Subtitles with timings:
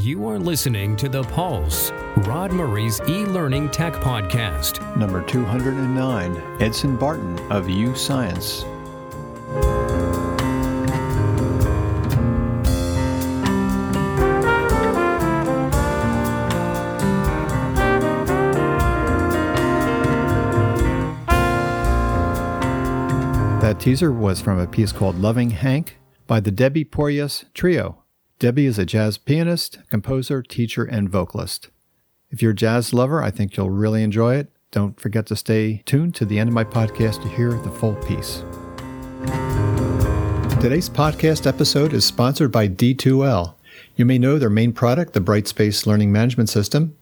[0.00, 1.90] You are listening to The Pulse,
[2.24, 4.96] Rod Murray's e learning tech podcast.
[4.96, 8.62] Number 209, Edson Barton of YouScience.
[23.60, 28.02] That teaser was from a piece called Loving Hank by the Debbie Porteous Trio.
[28.40, 31.68] Debbie is a jazz pianist, composer, teacher, and vocalist.
[32.30, 34.50] If you're a jazz lover, I think you'll really enjoy it.
[34.70, 37.96] Don't forget to stay tuned to the end of my podcast to hear the full
[37.96, 38.42] piece.
[40.58, 43.56] Today's podcast episode is sponsored by D2L.
[43.96, 46.96] You may know their main product, the Brightspace Learning Management System,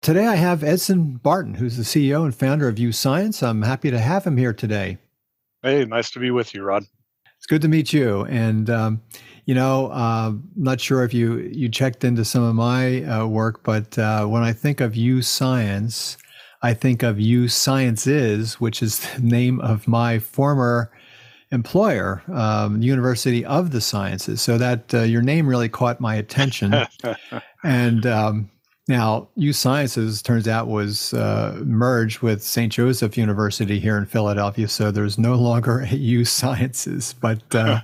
[0.02, 3.42] Today, I have Edson Barton, who's the CEO and founder of YouScience.
[3.42, 4.98] I'm happy to have him here today.
[5.64, 6.84] Hey, nice to be with you, Rod.
[7.38, 8.26] It's good to meet you.
[8.26, 9.02] And um,
[9.46, 13.64] you know, uh, not sure if you you checked into some of my uh, work,
[13.64, 16.18] but uh, when I think of YouScience,
[16.62, 20.92] I think of U Sciences, which is the name of my former
[21.52, 24.42] employer, um, University of the Sciences.
[24.42, 26.74] So that uh, your name really caught my attention.
[27.64, 28.50] and um,
[28.88, 32.72] now, U Sciences turns out was uh, merged with St.
[32.72, 37.16] Joseph University here in Philadelphia, so there's no longer a U Sciences.
[37.20, 37.82] But uh,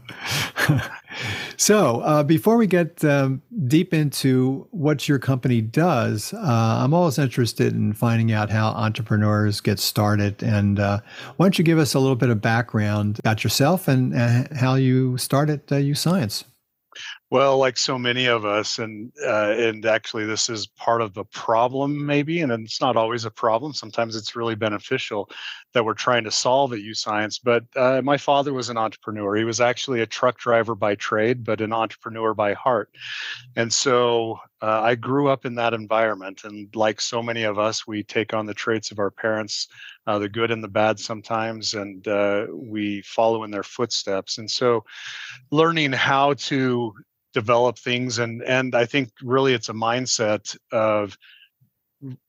[1.57, 7.17] so uh, before we get um, deep into what your company does, uh, I'm always
[7.17, 10.43] interested in finding out how entrepreneurs get started.
[10.43, 10.99] And uh,
[11.37, 14.75] why don't you give us a little bit of background about yourself and uh, how
[14.75, 16.43] you started YouScience?
[17.31, 21.23] Well, like so many of us, and uh, and actually, this is part of the
[21.23, 23.71] problem, maybe, and it's not always a problem.
[23.71, 25.29] Sometimes it's really beneficial
[25.73, 27.39] that we're trying to solve at YouScience.
[27.41, 29.33] But uh, my father was an entrepreneur.
[29.37, 32.89] He was actually a truck driver by trade, but an entrepreneur by heart.
[33.55, 37.87] And so uh, I grew up in that environment, and like so many of us,
[37.87, 39.69] we take on the traits of our parents,
[40.05, 44.37] uh, the good and the bad sometimes, and uh, we follow in their footsteps.
[44.37, 44.83] And so,
[45.51, 46.93] learning how to
[47.33, 51.17] develop things and and i think really it's a mindset of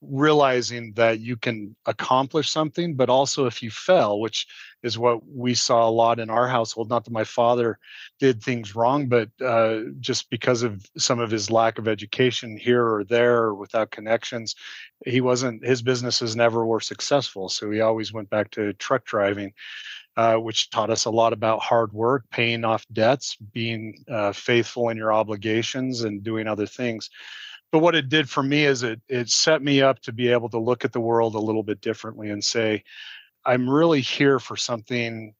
[0.02, 4.46] realizing that you can accomplish something but also if you fail which
[4.82, 7.78] is what we saw a lot in our household not that my father
[8.18, 12.86] did things wrong but uh, just because of some of his lack of education here
[12.86, 14.54] or there or without connections
[15.06, 19.54] he wasn't his businesses never were successful so he always went back to truck driving
[20.16, 24.88] uh, which taught us a lot about hard work, paying off debts, being uh, faithful
[24.88, 27.10] in your obligations, and doing other things.
[27.70, 30.50] But what it did for me is it it set me up to be able
[30.50, 32.84] to look at the world a little bit differently and say,
[33.46, 35.34] I'm really here for something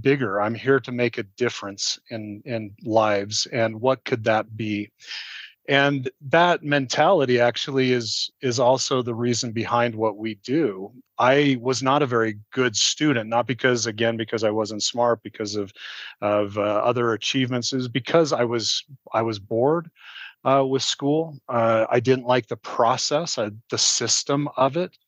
[0.00, 0.40] bigger.
[0.40, 4.90] I'm here to make a difference in in lives, and what could that be?
[5.68, 10.90] And that mentality actually is is also the reason behind what we do.
[11.18, 15.54] I was not a very good student not because again because i wasn't smart because
[15.54, 15.72] of
[16.20, 17.72] of uh, other achievements.
[17.72, 19.90] Is because i was i was bored
[20.44, 21.38] uh, with school.
[21.48, 24.98] Uh, i didn't like the process uh, the system of it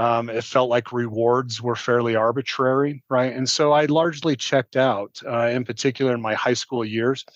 [0.00, 3.34] Um, it felt like rewards were fairly arbitrary, right?
[3.34, 5.20] And so I largely checked out.
[5.26, 7.26] Uh, in particular, in my high school years,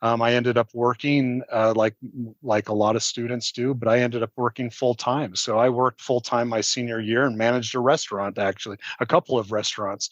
[0.00, 1.94] um, I ended up working uh, like
[2.42, 5.36] like a lot of students do, but I ended up working full time.
[5.36, 9.38] So I worked full time my senior year and managed a restaurant, actually, a couple
[9.38, 10.08] of restaurants,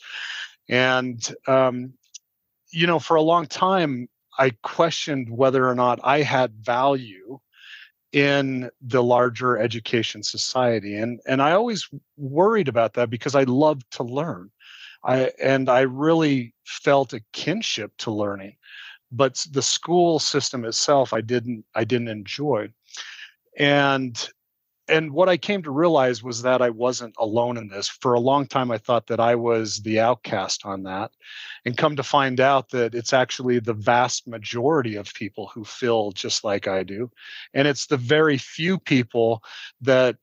[0.69, 1.95] and um,
[2.73, 4.07] you know, for a long time,
[4.39, 7.41] I questioned whether or not I had value
[8.13, 13.91] in the larger education society and and i always worried about that because i loved
[13.91, 14.51] to learn.
[15.05, 18.57] I and i really felt a kinship to learning
[19.11, 22.69] but the school system itself i didn't i didn't enjoy.
[23.59, 24.29] And
[24.89, 27.89] and what I came to realize was that I wasn't alone in this.
[27.89, 31.13] For a long time, I thought that I was the outcast on that.
[31.65, 36.11] And come to find out that it's actually the vast majority of people who feel
[36.13, 37.11] just like I do.
[37.55, 39.45] And it's the very few people
[39.83, 40.17] that,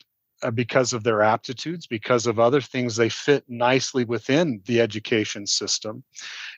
[0.44, 5.48] uh, because of their aptitudes, because of other things, they fit nicely within the education
[5.48, 6.04] system.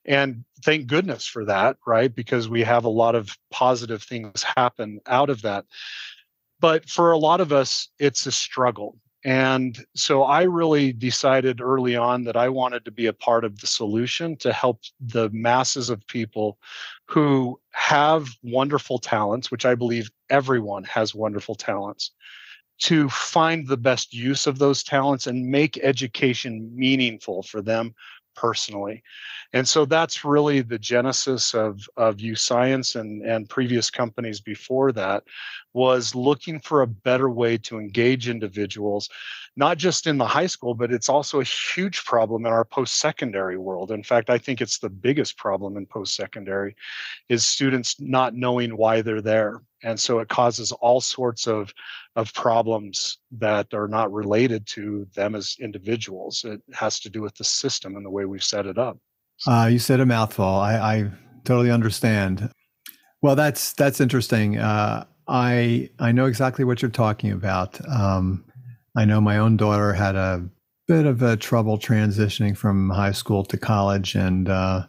[0.05, 2.13] And thank goodness for that, right?
[2.13, 5.65] Because we have a lot of positive things happen out of that
[6.61, 8.97] but for a lot of us, it's a struggle.
[9.23, 13.59] And so I really decided early on that I wanted to be a part of
[13.59, 16.57] the solution to help the masses of people
[17.07, 22.11] who have wonderful talents, which I believe everyone has wonderful talents,
[22.79, 27.93] to find the best use of those talents and make education meaningful for them
[28.35, 29.03] personally.
[29.53, 35.23] And so that's really the genesis of, of Science and, and previous companies before that
[35.73, 39.09] was looking for a better way to engage individuals,
[39.55, 43.57] not just in the high school, but it's also a huge problem in our post-secondary
[43.57, 43.91] world.
[43.91, 46.75] In fact, I think it's the biggest problem in post-secondary
[47.29, 49.61] is students not knowing why they're there.
[49.83, 51.73] And so it causes all sorts of
[52.15, 56.43] of problems that are not related to them as individuals.
[56.43, 58.97] It has to do with the system and the way we've set it up.
[59.47, 60.45] Uh, you said a mouthful.
[60.45, 61.11] I, I,
[61.43, 62.51] totally understand.
[63.21, 64.57] Well, that's that's interesting.
[64.57, 67.79] Uh, I I know exactly what you're talking about.
[67.89, 68.45] Um,
[68.95, 70.43] I know my own daughter had a
[70.87, 74.85] bit of a trouble transitioning from high school to college, and uh,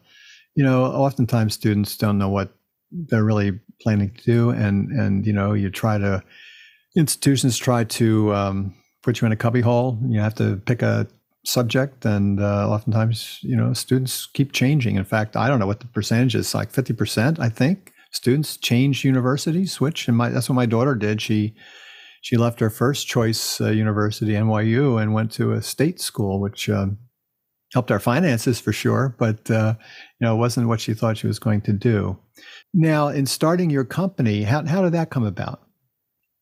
[0.54, 2.54] you know, oftentimes students don't know what
[2.90, 6.22] they're really planning to do, and and you know, you try to
[6.96, 9.98] institutions try to um, put you in a cubbyhole.
[10.08, 11.06] You have to pick a
[11.44, 14.96] subject, and uh, oftentimes, you know, students keep changing.
[14.96, 17.91] In fact, I don't know what the percentage is, like fifty percent, I think.
[18.12, 21.20] Students change universities, switch, and my, that's what my daughter did.
[21.20, 21.54] She
[22.20, 26.70] she left her first choice uh, university, NYU, and went to a state school, which
[26.70, 26.98] um,
[27.72, 29.74] helped our finances for sure, but uh,
[30.20, 32.16] you know, it wasn't what she thought she was going to do.
[32.74, 35.62] Now, in starting your company, how how did that come about?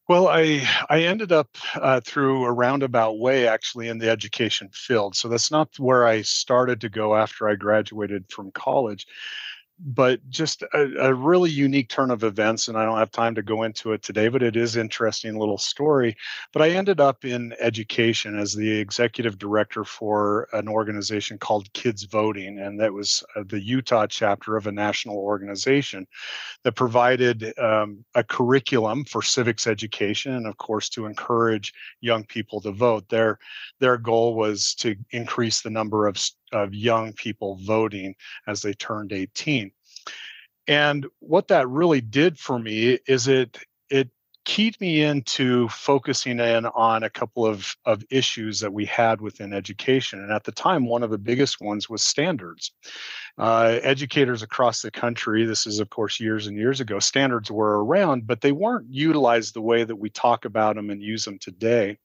[0.08, 5.14] Well, I I ended up uh, through a roundabout way actually in the education field.
[5.14, 9.06] So that's not where I started to go after I graduated from college
[9.86, 13.42] but just a, a, really unique turn of events and i don't have time to
[13.42, 16.16] go into it today but it is interesting little story.
[16.52, 22.04] But i ended up in education as the executive director for an organization called kids
[22.04, 26.06] voting and that was uh, the utah chapter of a national organization
[26.64, 32.60] that provided um, a curriculum for civics education and of course to encourage young people
[32.60, 33.08] to vote.
[33.08, 33.38] Their
[33.78, 36.18] their goal was to increase the number of
[36.52, 38.14] of young people voting
[38.46, 39.70] as they turned 18.
[40.66, 43.58] And what that really did for me is it
[43.88, 44.08] it
[44.44, 49.52] keyed me into focusing in on a couple of, of issues that we had within
[49.52, 50.20] education.
[50.20, 52.72] And at the time, one of the biggest ones was standards.
[53.36, 57.84] Uh, educators across the country, this is, of course, years and years ago, standards were
[57.84, 61.38] around, but they weren't utilized the way that we talk about them and use them
[61.38, 61.98] today.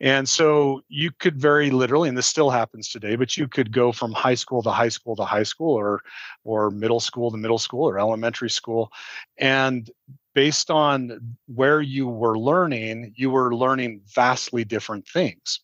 [0.00, 3.92] And so you could very literally, and this still happens today, but you could go
[3.92, 6.00] from high school to high school to high school or
[6.44, 8.90] or middle school to middle school or elementary school.
[9.38, 9.88] And
[10.34, 15.60] based on where you were learning, you were learning vastly different things.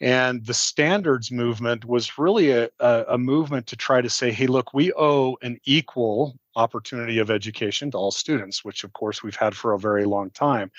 [0.00, 4.46] And the standards movement was really a, a, a, movement to try to say, hey,
[4.46, 9.36] look, we owe an equal opportunity of education to all students, which of course we've
[9.36, 10.70] had for a very long time.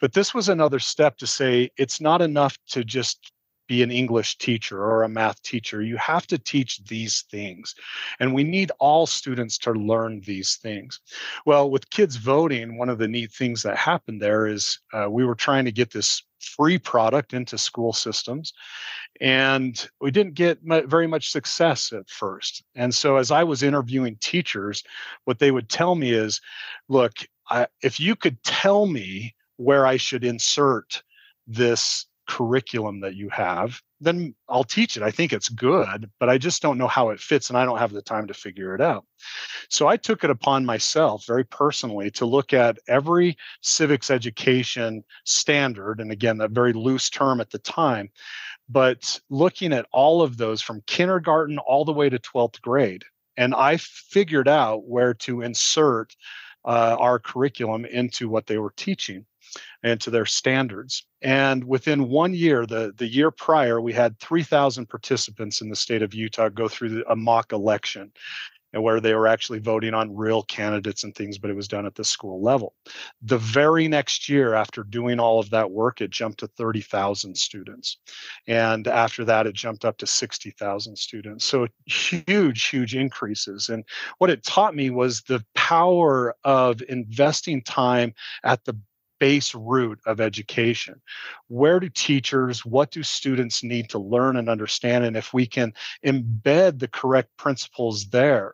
[0.00, 3.32] But this was another step to say it's not enough to just
[3.66, 5.82] be an English teacher or a math teacher.
[5.82, 7.74] You have to teach these things.
[8.20, 11.00] And we need all students to learn these things.
[11.44, 15.24] Well, with kids voting, one of the neat things that happened there is uh, we
[15.24, 18.52] were trying to get this free product into school systems.
[19.20, 22.62] And we didn't get very much success at first.
[22.74, 24.82] And so, as I was interviewing teachers,
[25.24, 26.40] what they would tell me is
[26.88, 27.12] look,
[27.48, 31.02] I, if you could tell me where I should insert
[31.46, 35.02] this curriculum that you have, then I'll teach it.
[35.02, 37.78] I think it's good, but I just don't know how it fits and I don't
[37.78, 39.04] have the time to figure it out.
[39.68, 46.00] So I took it upon myself very personally to look at every civics education standard,
[46.00, 48.10] and again, a very loose term at the time,
[48.68, 53.04] but looking at all of those from kindergarten all the way to 12th grade.
[53.36, 56.14] And I figured out where to insert
[56.64, 59.24] uh, our curriculum into what they were teaching
[59.82, 61.04] and to their standards.
[61.22, 66.02] And within one year, the, the year prior, we had 3,000 participants in the state
[66.02, 68.12] of Utah go through a mock election
[68.76, 71.86] and where they were actually voting on real candidates and things, but it was done
[71.86, 72.74] at the school level.
[73.22, 77.96] The very next year, after doing all of that work, it jumped to 30,000 students.
[78.46, 81.46] And after that, it jumped up to 60,000 students.
[81.46, 83.70] So huge, huge increases.
[83.70, 83.82] And
[84.18, 88.12] what it taught me was the power of investing time
[88.44, 88.78] at the
[89.18, 91.00] base root of education.
[91.48, 95.04] Where do teachers, what do students need to learn and understand?
[95.04, 95.72] And if we can
[96.04, 98.52] embed the correct principles there,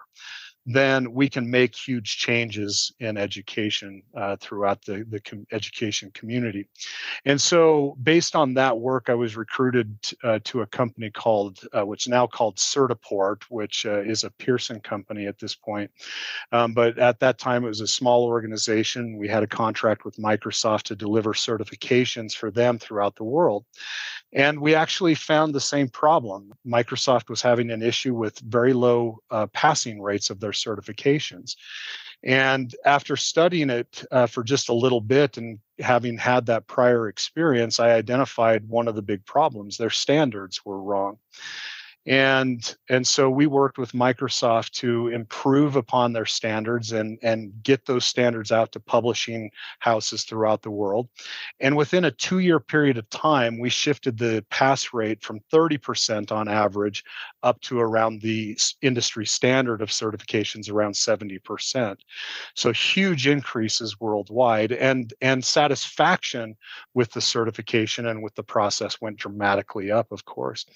[0.65, 6.69] then we can make huge changes in education uh, throughout the, the com- education community.
[7.25, 11.85] And so, based on that work, I was recruited uh, to a company called, uh,
[11.85, 15.91] which now called Certiport, which uh, is a Pearson company at this point.
[16.53, 19.17] Um, but at that time, it was a small organization.
[19.17, 23.65] We had a contract with Microsoft to deliver certifications for them throughout the world.
[24.33, 26.53] And we actually found the same problem.
[26.67, 31.57] Microsoft was having an issue with very low uh, passing rates of their certifications.
[32.25, 37.09] And after studying it uh, for just a little bit and having had that prior
[37.09, 39.77] experience, I identified one of the big problems.
[39.77, 41.19] Their standards were wrong
[42.07, 47.87] and and so we worked with microsoft to improve upon their standards and and get
[47.87, 51.09] those standards out to publishing houses throughout the world.
[51.61, 56.33] And within a two year period of time we shifted the pass rate from 30%
[56.33, 57.05] on average
[57.45, 61.97] up to around the industry standard of certifications around 70%
[62.55, 66.57] so huge increases worldwide and and satisfaction
[66.95, 70.67] with the certification and with the process went dramatically up of course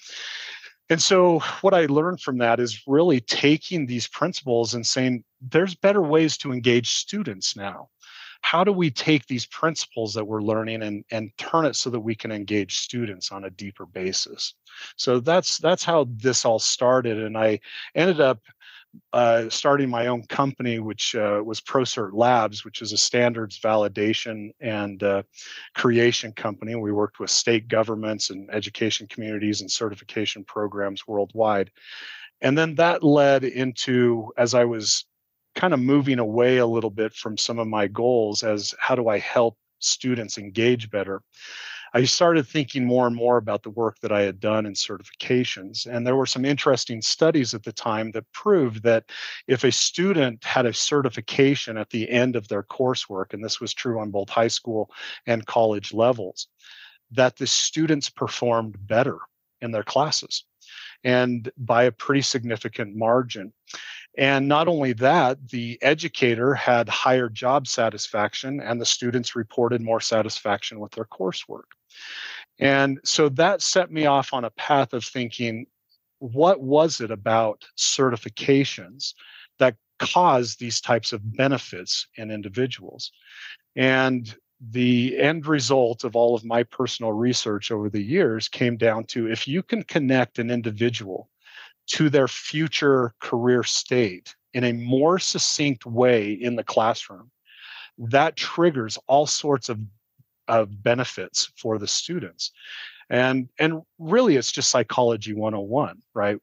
[0.89, 5.75] and so, what I learned from that is really taking these principles and saying, there's
[5.75, 7.89] better ways to engage students now.
[8.41, 11.99] How do we take these principles that we're learning and, and turn it so that
[11.99, 14.53] we can engage students on a deeper basis?
[14.95, 17.21] So that's that's how this all started.
[17.21, 17.59] And I
[17.95, 18.39] ended up
[19.13, 24.51] uh, starting my own company, which uh, was ProCert Labs, which is a standards validation
[24.59, 25.23] and uh,
[25.75, 26.75] creation company.
[26.75, 31.71] We worked with state governments and education communities and certification programs worldwide.
[32.41, 35.05] And then that led into, as I was
[35.55, 39.07] kind of moving away a little bit from some of my goals, as how do
[39.07, 41.21] I help students engage better?
[41.93, 45.85] I started thinking more and more about the work that I had done in certifications.
[45.85, 49.05] And there were some interesting studies at the time that proved that
[49.47, 53.73] if a student had a certification at the end of their coursework, and this was
[53.73, 54.91] true on both high school
[55.25, 56.47] and college levels,
[57.11, 59.17] that the students performed better
[59.61, 60.43] in their classes
[61.03, 63.53] and by a pretty significant margin.
[64.17, 70.01] And not only that, the educator had higher job satisfaction and the students reported more
[70.01, 71.69] satisfaction with their coursework.
[72.59, 75.67] And so that set me off on a path of thinking
[76.19, 79.13] what was it about certifications
[79.59, 83.11] that caused these types of benefits in individuals?
[83.75, 84.35] And
[84.71, 89.29] the end result of all of my personal research over the years came down to
[89.29, 91.29] if you can connect an individual
[91.87, 97.31] to their future career state in a more succinct way in the classroom,
[97.97, 99.79] that triggers all sorts of,
[100.47, 102.51] of benefits for the students.
[103.09, 106.37] And, and really, it's just psychology 101, right?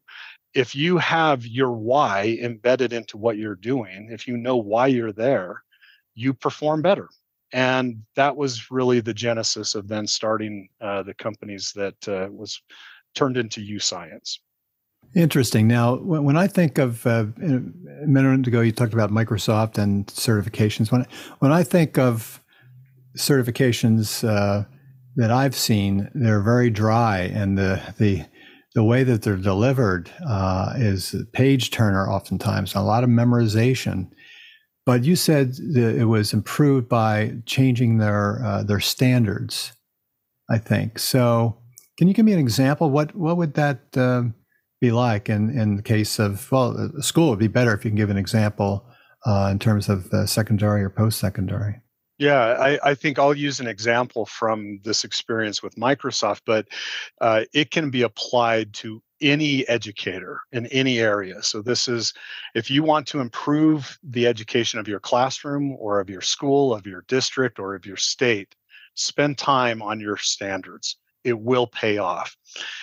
[0.54, 5.12] If you have your why embedded into what you're doing, if you know why you're
[5.12, 5.62] there,
[6.14, 7.08] you perform better.
[7.52, 12.60] And that was really the genesis of then starting uh, the companies that uh, was
[13.14, 14.38] turned into YouScience.
[15.14, 15.68] Interesting.
[15.68, 20.90] Now, when, I think of uh, a minute ago, you talked about Microsoft and certifications.
[20.90, 21.06] When
[21.38, 22.42] when I think of
[23.16, 24.64] certifications uh,
[25.16, 28.24] that I've seen, they're very dry, and the the
[28.74, 34.10] the way that they're delivered uh, is page turner, oftentimes a lot of memorization.
[34.84, 39.72] But you said it was improved by changing their uh, their standards.
[40.50, 41.58] I think so.
[41.96, 42.90] Can you give me an example?
[42.90, 44.24] What what would that uh,
[44.80, 47.96] be like in, in the case of, well, school would be better if you can
[47.96, 48.86] give an example
[49.26, 51.80] uh, in terms of uh, secondary or post secondary.
[52.18, 56.68] Yeah, I, I, think I'll use an example from this experience with Microsoft, but
[57.20, 61.42] uh, it can be applied to any educator in any area.
[61.42, 62.14] So, this is
[62.54, 66.86] if you want to improve the education of your classroom or of your school, of
[66.86, 68.54] your district, or of your state,
[68.94, 70.96] spend time on your standards.
[71.24, 72.36] It will pay off.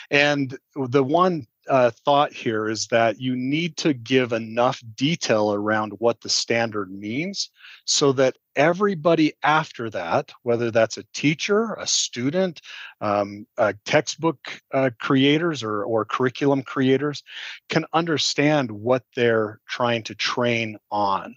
[0.10, 5.94] And the one uh, thought here is that you need to give enough detail around
[6.00, 7.50] what the standard means
[7.86, 12.62] so that everybody after that, whether that's a teacher, a student,
[13.00, 17.24] um, uh, textbook uh, creators, or, or curriculum creators,
[17.70, 21.36] can understand what they're trying to train on.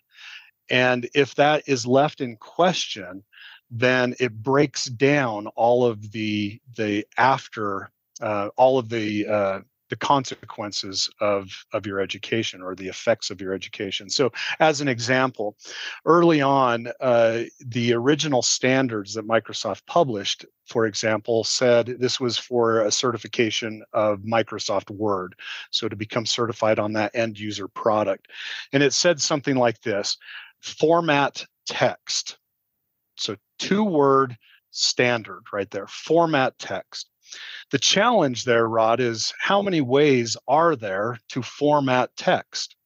[0.70, 3.22] And if that is left in question,
[3.70, 7.90] then it breaks down all of the the after
[8.20, 9.60] uh, all of the uh,
[9.90, 14.08] the consequences of of your education or the effects of your education.
[14.08, 15.56] So, as an example,
[16.04, 22.80] early on, uh, the original standards that Microsoft published, for example, said this was for
[22.82, 25.34] a certification of Microsoft Word,
[25.70, 28.28] so to become certified on that end user product,
[28.72, 30.16] and it said something like this:
[30.60, 32.38] format text.
[33.16, 34.36] So, two word
[34.70, 37.10] standard right there, format text.
[37.70, 42.76] The challenge there, Rod, is how many ways are there to format text?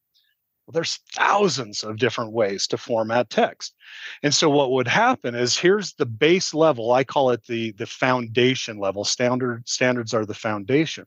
[0.66, 3.74] Well, there's thousands of different ways to format text.
[4.22, 6.92] And so what would happen is here's the base level.
[6.92, 9.04] I call it the, the foundation level.
[9.04, 11.06] Standard standards are the foundation.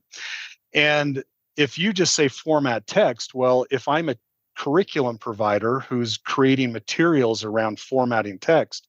[0.73, 1.23] And
[1.57, 4.15] if you just say format text, well, if I'm a
[4.57, 8.87] curriculum provider who's creating materials around formatting text,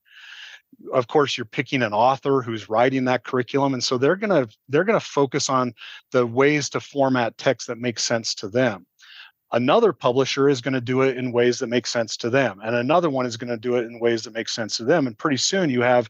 [0.93, 4.53] of course you're picking an author who's writing that curriculum and so they're going to
[4.69, 5.75] they're going to focus on
[6.11, 8.87] the ways to format text that makes sense to them.
[9.53, 12.75] Another publisher is going to do it in ways that make sense to them and
[12.75, 15.19] another one is going to do it in ways that make sense to them and
[15.19, 16.09] pretty soon you have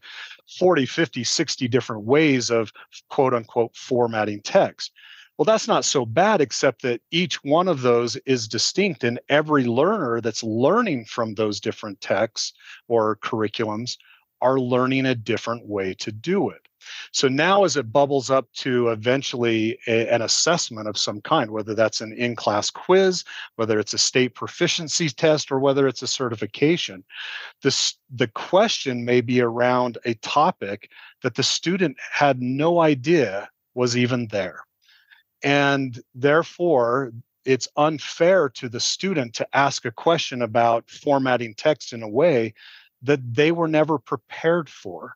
[0.57, 2.71] 40 50 60 different ways of
[3.09, 4.91] quote unquote formatting text.
[5.37, 9.65] Well that's not so bad except that each one of those is distinct and every
[9.65, 12.53] learner that's learning from those different texts
[12.87, 13.97] or curriculums
[14.43, 16.67] are learning a different way to do it.
[17.11, 21.73] So now, as it bubbles up to eventually a, an assessment of some kind, whether
[21.73, 23.23] that's an in class quiz,
[23.55, 27.05] whether it's a state proficiency test, or whether it's a certification,
[27.61, 30.89] this, the question may be around a topic
[31.21, 34.59] that the student had no idea was even there.
[35.41, 37.13] And therefore,
[37.45, 42.53] it's unfair to the student to ask a question about formatting text in a way
[43.03, 45.15] that they were never prepared for.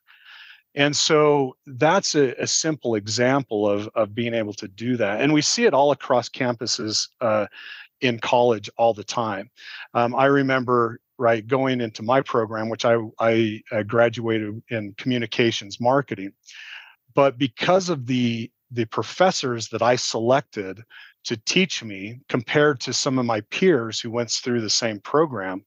[0.76, 5.21] And so that's a, a, simple example of, of being able to do that.
[5.21, 7.47] And we see it all across campuses uh,
[8.02, 9.50] in college all the time.
[9.95, 15.80] Um, I remember right going into my program, which I, I uh, graduated in communications
[15.80, 16.34] marketing.
[17.15, 20.84] But because of the the professors that I selected
[21.23, 25.65] to teach me compared to some of my peers who went through the same program,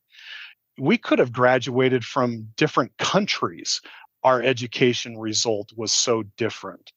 [0.79, 3.81] we could have graduated from different countries.
[4.23, 6.93] Our education result was so different.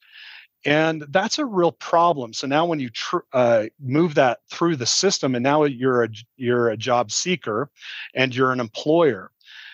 [0.66, 2.32] And that's a real problem.
[2.34, 6.10] So now, when you tr- uh, move that through the system, and now you're a
[6.38, 7.70] you're a job seeker,
[8.14, 9.32] and you're an employer,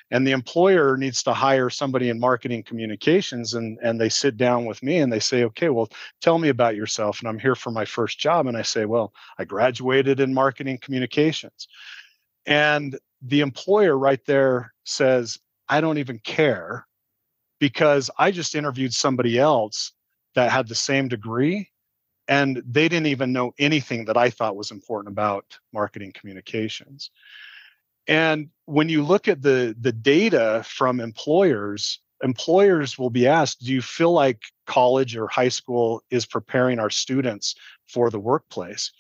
[0.10, 4.66] and the employer needs to hire somebody in marketing communications, and and they sit down
[4.66, 5.90] with me and they say, okay, well,
[6.22, 7.20] tell me about yourself.
[7.20, 10.80] And I'm here for my first job, and I say, well, I graduated in marketing
[10.82, 11.68] communications,
[12.46, 16.88] and the employer right there says, I don't even care
[17.60, 19.92] because I just interviewed somebody else
[20.36, 21.70] that had the same degree
[22.30, 27.10] and they didn't even know anything that I thought was important about marketing communications.
[28.08, 33.74] And when you look at the the data from employers, employers will be asked, do
[33.74, 37.56] you feel like college or high school is preparing our students
[37.88, 38.92] for the workplace?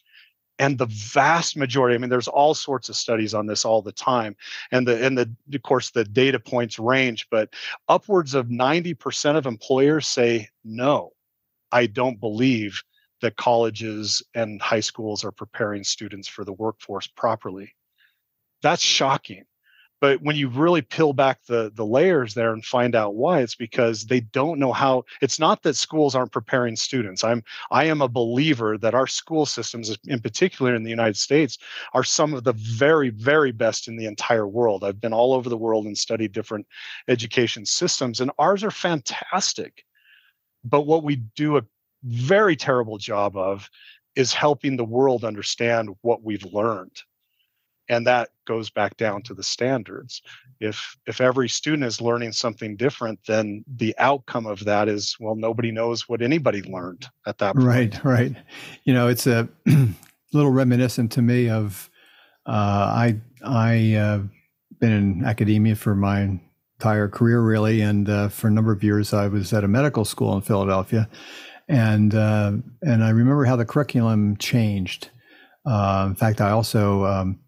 [0.59, 3.91] And the vast majority i mean there's all sorts of studies on this all the
[3.91, 4.35] time
[4.71, 7.53] and the and the of course the data points range but
[7.87, 11.11] upwards of 90% of employers say no
[11.71, 12.83] i don't believe
[13.21, 17.73] that colleges and high schools are preparing students for the workforce properly.
[18.61, 19.45] That's shocking
[20.01, 23.55] but when you really peel back the the layers there and find out why it's
[23.55, 27.23] because they don't know how it's not that schools aren't preparing students.
[27.23, 31.57] I'm i am a believer that our school systems in particular in the united states
[31.93, 34.83] are some of the very very best in the entire world.
[34.83, 36.67] I've been all over the world and studied different
[37.07, 39.83] education systems and ours are fantastic.
[40.63, 41.63] But what we do a
[42.03, 43.69] very terrible job of
[44.15, 47.01] is helping the world understand what we've learned
[47.89, 50.21] and that goes back down to the standards.
[50.59, 55.35] If if every student is learning something different then the outcome of that is well
[55.35, 57.67] nobody knows what anybody learned at that point.
[57.67, 58.35] Right right.
[58.83, 59.49] You know it's a
[60.33, 61.89] little reminiscent to me of
[62.45, 64.21] uh, i i uh,
[64.79, 66.39] been in academia for my
[66.77, 70.05] entire career really and uh, for a number of years i was at a medical
[70.05, 71.09] school in philadelphia.
[71.67, 75.09] And uh, and i remember how the curriculum changed.
[75.65, 77.39] Uh, in fact i also um,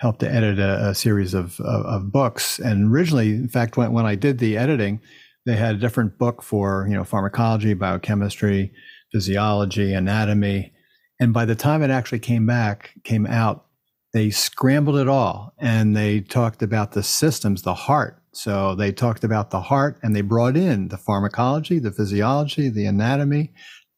[0.00, 2.58] helped to edit a, a series of, of, of, books.
[2.58, 5.00] And originally, in fact, when, when I did the editing,
[5.44, 8.72] they had a different book for you know pharmacology, biochemistry,
[9.12, 10.72] physiology, anatomy.
[11.20, 13.66] And by the time it actually came back, came out,
[14.12, 18.22] they scrambled it all and they talked about the systems, the heart.
[18.32, 22.86] So they talked about the heart and they brought in the pharmacology, the physiology, the
[22.86, 23.52] anatomy,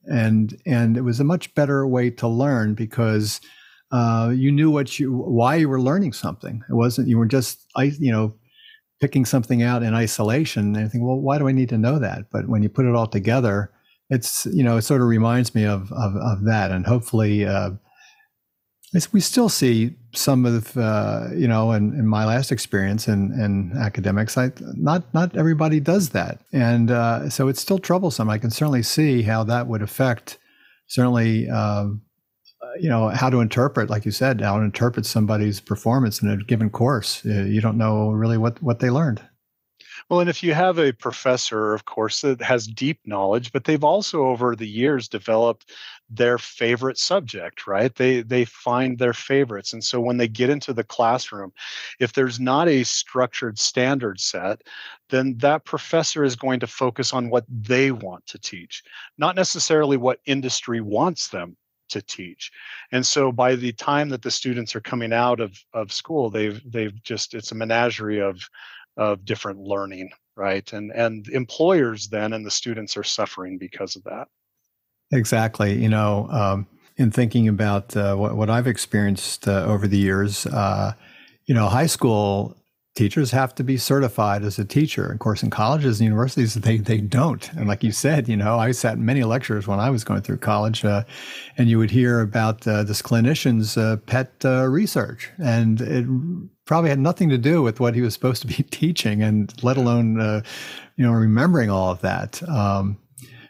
[0.04, 3.40] and and it was a much better way to learn because
[3.92, 6.62] uh, you knew what you why you were learning something.
[6.68, 8.34] It wasn't you were just you know
[9.00, 12.30] picking something out in isolation and think, well, why do I need to know that?
[12.30, 13.70] But when you put it all together,
[14.08, 17.46] it's you know it sort of reminds me of of, of that, and hopefully.
[17.46, 17.70] Uh,
[19.10, 23.72] we still see some of uh, you know in, in my last experience in, in
[23.80, 28.50] academics I, not not everybody does that and uh, so it's still troublesome i can
[28.50, 30.38] certainly see how that would affect
[30.88, 32.02] certainly um,
[32.78, 36.36] you know how to interpret like you said how to interpret somebody's performance in a
[36.36, 37.24] given course.
[37.24, 39.22] Uh, you don't know really what what they learned.
[40.08, 43.84] Well and if you have a professor of course that has deep knowledge but they've
[43.84, 45.70] also over the years developed
[46.10, 47.94] their favorite subject right?
[47.94, 49.72] They they find their favorites.
[49.72, 51.52] And so when they get into the classroom
[52.00, 54.62] if there's not a structured standard set
[55.08, 58.82] then that professor is going to focus on what they want to teach
[59.18, 61.56] not necessarily what industry wants them
[61.92, 62.50] to teach.
[62.90, 66.60] And so by the time that the students are coming out of, of school they've
[66.70, 68.40] they've just it's a menagerie of
[68.96, 70.72] of different learning right?
[70.72, 74.28] And and employers then and the students are suffering because of that.
[75.12, 79.98] Exactly you know um, in thinking about uh, what, what i've experienced uh, over the
[79.98, 80.92] years uh,
[81.44, 82.56] you know high school
[82.94, 85.10] teachers have to be certified as a teacher.
[85.10, 87.50] Of course, in colleges and universities, they they don't.
[87.54, 90.22] And like you said, you know, I sat in many lectures when I was going
[90.22, 91.04] through college, uh,
[91.56, 96.06] and you would hear about uh, this clinician's uh, pet uh, research, and it
[96.66, 99.76] probably had nothing to do with what he was supposed to be teaching, and let
[99.76, 100.42] alone uh,
[100.96, 102.46] you know remembering all of that.
[102.48, 102.98] Um,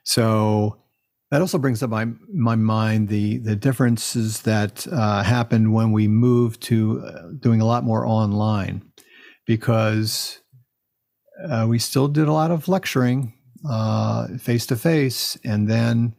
[0.05, 0.79] so.
[1.31, 6.07] That also brings up my my mind the the differences that uh, happened when we
[6.07, 8.83] moved to doing a lot more online
[9.47, 10.41] because
[11.49, 13.35] uh, we still did a lot of lecturing
[14.39, 15.37] face to face.
[15.45, 16.15] And then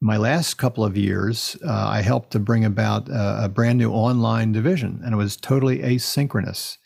[0.00, 3.90] my last couple of years, uh, I helped to bring about a, a, brand new
[3.90, 6.76] online division, and it was totally asynchronous.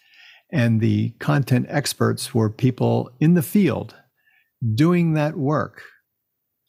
[0.50, 3.94] And the content experts were people in the field
[4.74, 5.82] doing that work.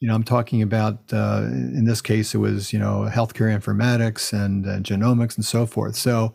[0.00, 4.32] You know, I'm talking about, uh, in this case, it was, you know, healthcare informatics
[4.32, 5.96] and uh, genomics and so forth.
[5.96, 6.34] So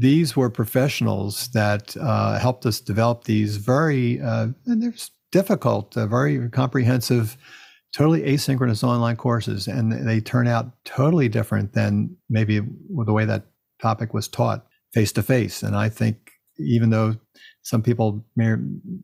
[0.00, 4.94] these were professionals that uh, helped us develop these very, uh, and they're
[5.30, 7.36] difficult, uh, very comprehensive,
[7.94, 9.68] totally asynchronous online courses.
[9.68, 13.44] And they turn out totally different than maybe the way that
[13.82, 15.62] topic was taught face to face.
[15.62, 17.16] And I think even though
[17.62, 18.54] some people may,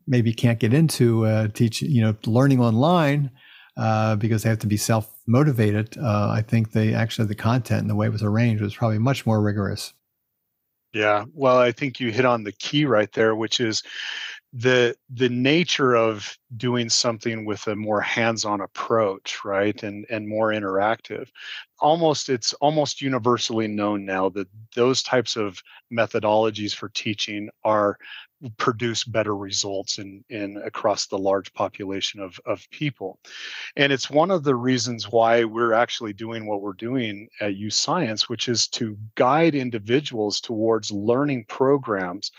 [0.07, 3.29] maybe can't get into uh, teaching, you know, learning online,
[3.77, 5.95] uh, because they have to be self motivated.
[5.97, 8.97] Uh, I think they actually the content and the way it was arranged was probably
[8.97, 9.93] much more rigorous.
[10.93, 13.83] Yeah, well, I think you hit on the key right there, which is
[14.53, 20.49] the the nature of doing something with a more hands-on approach right and and more
[20.51, 21.29] interactive.
[21.79, 25.61] Almost it's almost universally known now that those types of
[25.93, 27.97] methodologies for teaching are
[28.57, 33.19] produce better results in in across the large population of of people.
[33.75, 38.29] And it's one of the reasons why we're actually doing what we're doing at YouScience
[38.29, 42.31] which is to guide individuals towards learning programs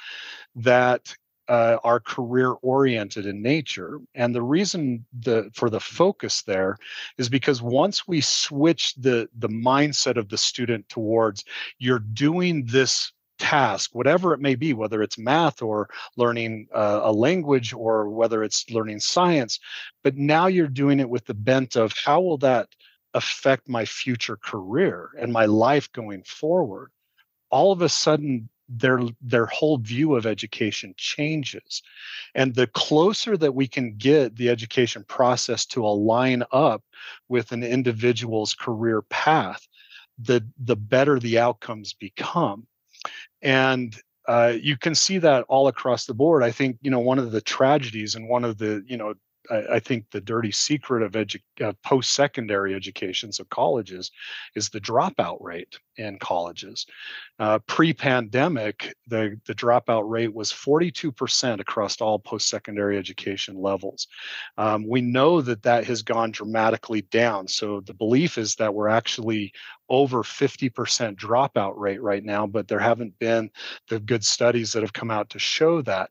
[0.54, 1.14] that
[1.48, 3.98] uh, are career oriented in nature.
[4.14, 6.76] And the reason the for the focus there
[7.16, 11.44] is because once we switch the the mindset of the student towards
[11.78, 17.12] you're doing this task, whatever it may be, whether it's math or learning uh, a
[17.12, 19.58] language or whether it's learning science.
[20.02, 22.68] But now you're doing it with the bent of how will that
[23.14, 26.90] affect my future career and my life going forward?
[27.50, 31.82] All of a sudden, their their whole view of education changes
[32.34, 36.84] and the closer that we can get the education process to align up
[37.28, 39.66] with an individual's career path
[40.18, 42.66] the the better the outcomes become
[43.42, 43.96] and
[44.26, 46.42] uh, you can see that all across the board.
[46.42, 49.14] I think you know one of the tragedies and one of the you know
[49.50, 54.10] I, I think the dirty secret of edu- uh, post-secondary education, so colleges,
[54.54, 56.86] is the dropout rate in colleges.
[57.38, 64.06] Uh, pre-pandemic, the the dropout rate was 42% across all post-secondary education levels.
[64.56, 67.48] Um, we know that that has gone dramatically down.
[67.48, 69.52] So the belief is that we're actually
[69.88, 73.50] over 50% dropout rate right now, but there haven't been
[73.88, 76.10] the good studies that have come out to show that.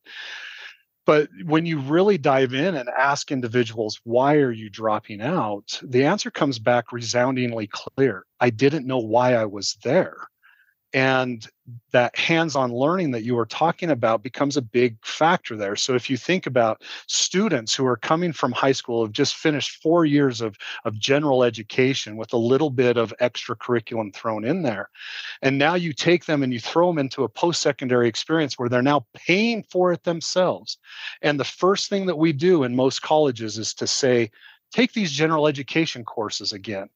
[1.07, 5.79] But when you really dive in and ask individuals, why are you dropping out?
[5.81, 8.25] The answer comes back resoundingly clear.
[8.41, 10.27] I didn't know why I was there
[10.93, 11.47] and
[11.91, 15.75] that hands-on learning that you were talking about becomes a big factor there.
[15.75, 19.81] So if you think about students who are coming from high school have just finished
[19.81, 24.61] four years of, of general education with a little bit of extra curriculum thrown in
[24.61, 24.89] there
[25.41, 28.81] and now you take them and you throw them into a post-secondary experience where they're
[28.81, 30.77] now paying for it themselves.
[31.21, 34.31] And the first thing that we do in most colleges is to say
[34.71, 36.89] take these general education courses again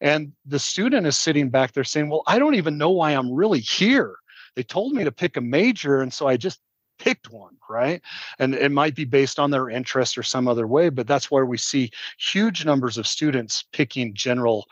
[0.00, 3.32] and the student is sitting back there saying, Well, I don't even know why I'm
[3.32, 4.16] really here.
[4.56, 6.00] They told me to pick a major.
[6.00, 6.60] And so I just
[6.98, 8.02] picked one, right?
[8.38, 11.46] And it might be based on their interest or some other way, but that's where
[11.46, 14.66] we see huge numbers of students picking general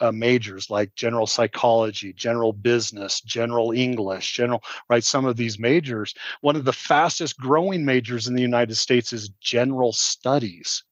[0.00, 5.04] uh, majors like general psychology, general business, general English, general, right?
[5.04, 6.14] Some of these majors.
[6.40, 10.82] One of the fastest growing majors in the United States is general studies.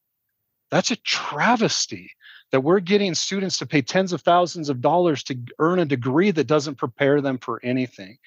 [0.71, 2.11] That's a travesty
[2.51, 6.31] that we're getting students to pay tens of thousands of dollars to earn a degree
[6.31, 8.19] that doesn't prepare them for anything.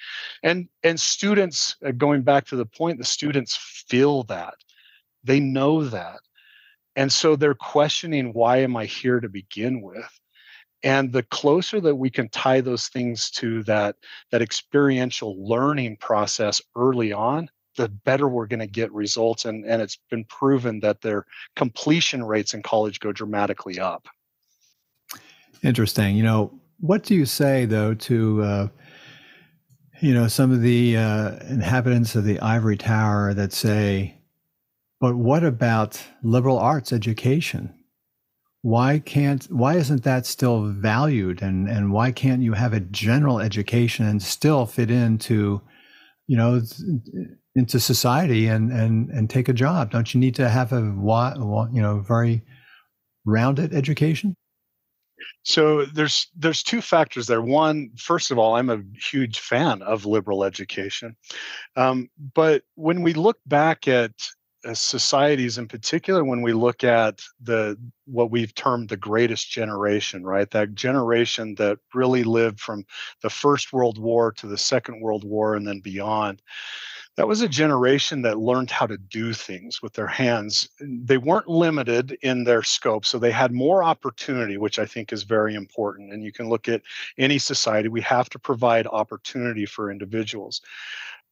[0.44, 4.56] And and students uh, going back to the point the students feel that.
[5.24, 6.20] They know that.
[6.96, 10.20] And so they're questioning why am i here to begin with?
[10.84, 13.96] And the closer that we can tie those things to that
[14.32, 19.46] that experiential learning process early on the better we're going to get results.
[19.46, 24.08] And, and it's been proven that their completion rates in college go dramatically up.
[25.64, 26.16] Interesting.
[26.16, 28.68] You know, what do you say though to, uh,
[30.02, 34.18] you know, some of the uh, inhabitants of the ivory tower that say,
[35.00, 37.74] but what about liberal arts education?
[38.64, 43.40] Why can't why isn't that still valued and and why can't you have a general
[43.40, 45.62] education and still fit into
[46.28, 46.62] you know
[47.56, 49.92] into society and and and take a job?
[49.92, 52.42] Don't you need to have a you know very
[53.26, 54.36] rounded education?
[55.44, 57.42] So there's there's two factors there.
[57.42, 61.16] One, first of all, I'm a huge fan of liberal education,
[61.76, 64.12] um, but when we look back at
[64.64, 70.24] uh, societies in particular when we look at the what we've termed the greatest generation
[70.24, 72.86] right that generation that really lived from
[73.24, 76.44] the first world war to the second world war and then beyond
[77.17, 80.69] that was a generation that learned how to do things with their hands.
[80.80, 85.24] They weren't limited in their scope, so they had more opportunity, which I think is
[85.24, 86.13] very important.
[86.13, 86.82] And you can look at
[87.17, 90.62] any society, we have to provide opportunity for individuals.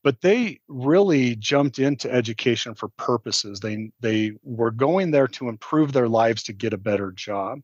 [0.03, 3.59] But they really jumped into education for purposes.
[3.59, 7.59] They they were going there to improve their lives to get a better job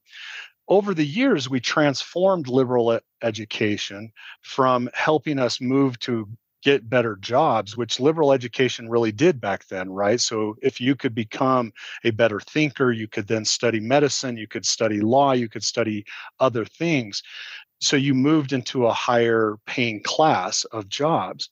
[0.68, 6.28] over the years, we transformed liberal education from helping us move to
[6.66, 10.20] get better jobs, which liberal education really did back then, right?
[10.20, 11.72] So if you could become
[12.04, 16.04] a better thinker, you could then study medicine, you could study law, you could study
[16.40, 17.22] other things.
[17.82, 21.50] So you moved into a higher paying class of jobs.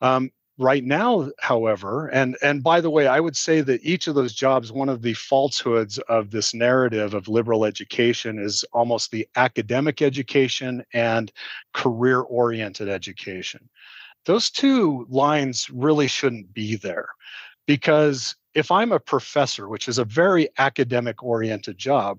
[0.00, 4.14] Um, right now however and and by the way i would say that each of
[4.14, 9.26] those jobs one of the falsehoods of this narrative of liberal education is almost the
[9.36, 11.32] academic education and
[11.72, 13.70] career oriented education
[14.26, 17.08] those two lines really shouldn't be there
[17.66, 22.18] because if I'm a professor, which is a very academic oriented job,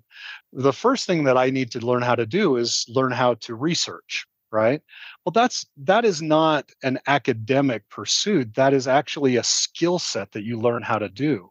[0.53, 3.55] the first thing that I need to learn how to do is learn how to
[3.55, 4.81] research, right?
[5.25, 8.55] Well, that's that is not an academic pursuit.
[8.55, 11.50] That is actually a skill set that you learn how to do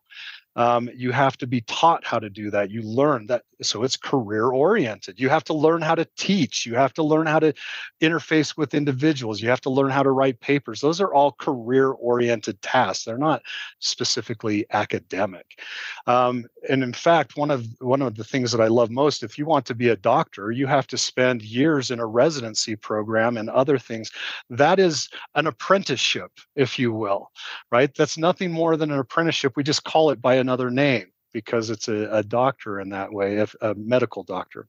[0.57, 2.71] um, you have to be taught how to do that.
[2.71, 5.21] You learn that so it's career oriented.
[5.21, 6.65] You have to learn how to teach.
[6.65, 7.53] You have to learn how to
[8.01, 9.43] interface with individuals.
[9.43, 10.81] You have to learn how to write papers.
[10.81, 13.05] Those are all career oriented tasks.
[13.05, 13.43] They're not
[13.81, 15.61] specifically academic.
[16.07, 19.39] Um, and in fact one of one of the things that i love most if
[19.39, 23.37] you want to be a doctor you have to spend years in a residency program
[23.37, 24.11] and other things.
[24.51, 27.31] That is an apprenticeship if you will
[27.71, 27.95] right?
[27.95, 29.53] That's nothing more than an apprenticeship.
[29.57, 33.46] We just call it by another name because it's a, a doctor in that way,
[33.61, 34.66] a medical doctor.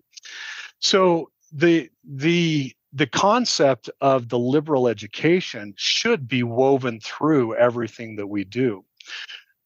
[0.80, 8.28] So the the the concept of the liberal education should be woven through everything that
[8.28, 8.84] we do.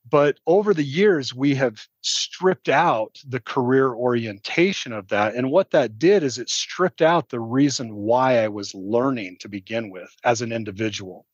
[0.07, 5.33] But over the years, we have stripped out the career orientation of that.
[5.33, 9.49] And what that did is it stripped out the reason why I was learning to
[9.49, 11.25] begin with as an individual.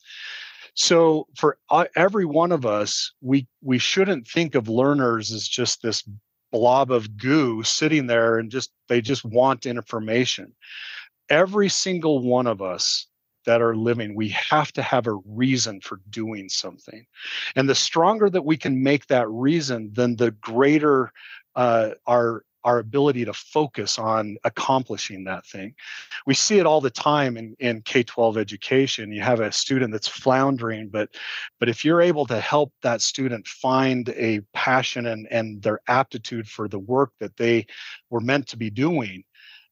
[0.73, 5.81] So for uh, every one of us, we we shouldn't think of learners as just
[5.81, 6.03] this
[6.51, 10.53] blob of goo sitting there and just they just want information.
[11.29, 13.07] Every single one of us
[13.45, 17.05] that are living, we have to have a reason for doing something.
[17.55, 21.11] And the stronger that we can make that reason, then the greater
[21.55, 25.73] uh, our our ability to focus on accomplishing that thing.
[26.25, 29.11] We see it all the time in, in K-12 education.
[29.11, 31.09] You have a student that's floundering, but
[31.59, 36.47] but if you're able to help that student find a passion and, and their aptitude
[36.47, 37.65] for the work that they
[38.09, 39.23] were meant to be doing,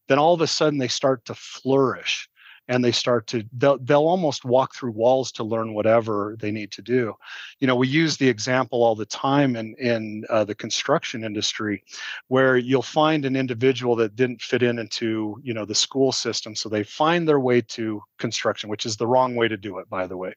[0.08, 2.29] then all of a sudden they start to flourish
[2.70, 6.72] and they start to they'll, they'll almost walk through walls to learn whatever they need
[6.72, 7.14] to do.
[7.60, 11.84] You know we use the example all the time in in uh, the construction industry
[12.28, 16.56] where you'll find an individual that didn't fit in into you know the school system
[16.56, 19.90] so they find their way to construction which is the wrong way to do it
[19.90, 20.34] by the way.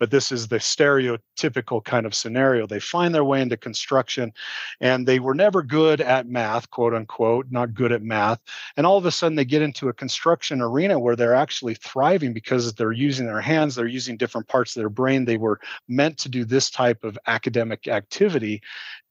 [0.00, 2.66] But this is the stereotypical kind of scenario.
[2.66, 4.32] They find their way into construction
[4.80, 8.40] and they were never good at math quote unquote not good at math
[8.76, 12.32] and all of a sudden they get into a construction arena where they're actually thriving
[12.32, 15.24] because they're using their hands, they're using different parts of their brain.
[15.24, 18.62] They were meant to do this type of academic activity.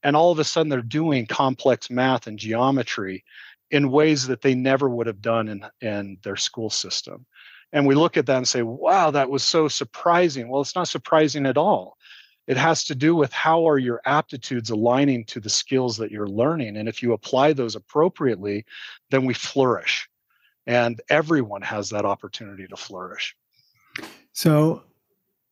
[0.03, 3.23] And all of a sudden, they're doing complex math and geometry
[3.71, 7.25] in ways that they never would have done in, in their school system.
[7.73, 10.47] And we look at that and say, wow, that was so surprising.
[10.47, 11.97] Well, it's not surprising at all.
[12.47, 16.27] It has to do with how are your aptitudes aligning to the skills that you're
[16.27, 16.77] learning.
[16.77, 18.65] And if you apply those appropriately,
[19.09, 20.07] then we flourish
[20.67, 23.35] and everyone has that opportunity to flourish.
[24.33, 24.83] So,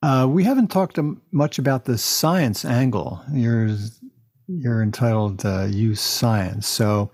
[0.01, 0.99] uh, we haven't talked
[1.31, 3.21] much about the science angle.
[3.31, 3.69] You're
[4.47, 7.09] you're entitled uh, "YouScience." So,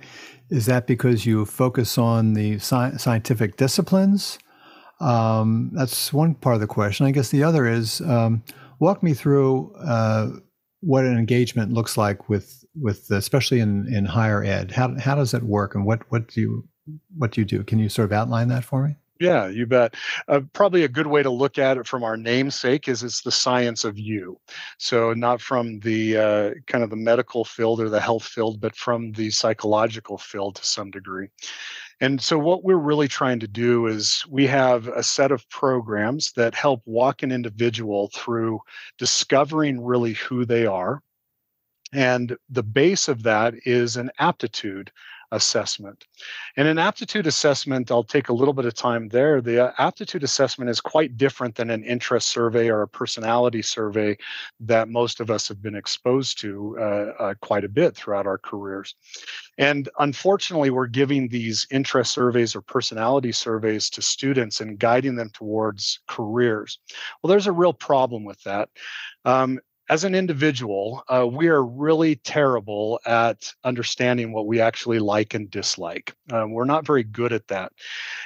[0.50, 4.40] is that because you focus on the sci- scientific disciplines?
[5.00, 7.06] Um, that's one part of the question.
[7.06, 8.44] I guess the other is um,
[8.80, 10.30] walk me through uh,
[10.82, 14.72] what an engagement looks like with with especially in in higher ed.
[14.72, 16.68] How how does it work, and what what do you
[17.18, 17.64] what do you do?
[17.64, 18.96] Can you sort of outline that for me?
[19.20, 19.96] Yeah, you bet.
[20.30, 23.34] Uh, probably a good way to look at it from our namesake is it's the
[23.34, 24.40] science of you.
[24.78, 28.78] So not from the uh, kind of the medical field or the health field, but
[28.78, 31.28] from the psychological field to some degree.
[32.00, 36.32] And so what we're really trying to do is we have a set of programs
[36.34, 38.62] that help walk an individual through
[38.98, 41.02] discovering really who they are.
[41.92, 44.92] And the base of that is an aptitude
[45.32, 46.06] assessment.
[46.58, 49.42] And an aptitude assessment, I'll take a little bit of time there.
[49.42, 54.18] The uh, aptitude assessment is quite different than an interest survey or a personality survey
[54.62, 58.38] that most of us have been exposed to uh, uh, quite a bit throughout our
[58.38, 58.96] careers.
[59.58, 65.30] And unfortunately, we're giving these interest surveys or personality surveys to students and guiding them
[65.34, 66.80] towards careers.
[67.22, 68.70] Well, there's a real problem with that.
[69.26, 75.34] Um, as an individual, uh, we are really terrible at understanding what we actually like
[75.34, 76.16] and dislike.
[76.32, 77.74] Uh, we're not very good at that.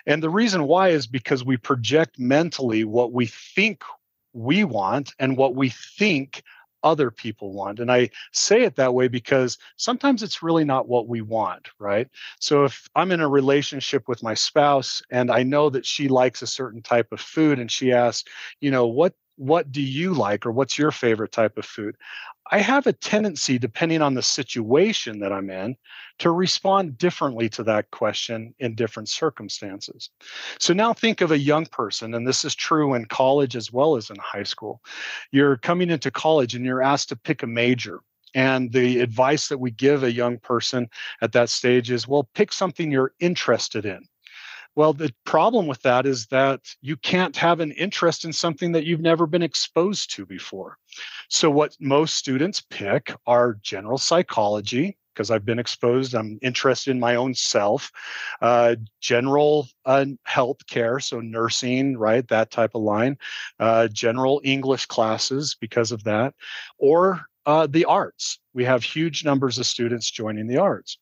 [0.06, 3.84] And the reason why is because we project mentally what we think
[4.34, 6.43] we want and what we think
[6.84, 7.80] other people want.
[7.80, 12.10] And I say it that way because sometimes it's really not what we want, right?
[12.39, 16.41] So if I'm in a relationship with my spouse and I know that she likes
[16.41, 20.46] a certain type of food and she asks, you know, what what do you like
[20.46, 21.96] or what's your favorite type of food?
[22.52, 25.76] I have a tendency, depending on the situation that I'm in,
[26.19, 30.10] to respond differently to that question in different circumstances.
[30.60, 33.96] So now think of a young person, and this is true in college as well
[33.96, 34.82] as in high school.
[35.32, 38.02] You're coming into college and you're asked to pick a major.
[38.36, 40.89] And the advice that we give a young person
[41.22, 44.08] at that stage is well, pick something you're interested in.
[44.76, 48.86] Well, the problem with that is that you can't have an interest in something that
[48.86, 50.78] you've never been exposed to before.
[51.30, 56.16] So, what most students pick are general psychology, because I've been exposed.
[56.16, 57.92] I'm interested in my own self,
[58.42, 63.17] uh, general uh, health care, so nursing, right, that type of line,
[63.60, 66.34] uh, general English classes because of that,
[66.80, 68.40] or uh, the arts.
[68.54, 70.98] We have huge numbers of students joining the arts.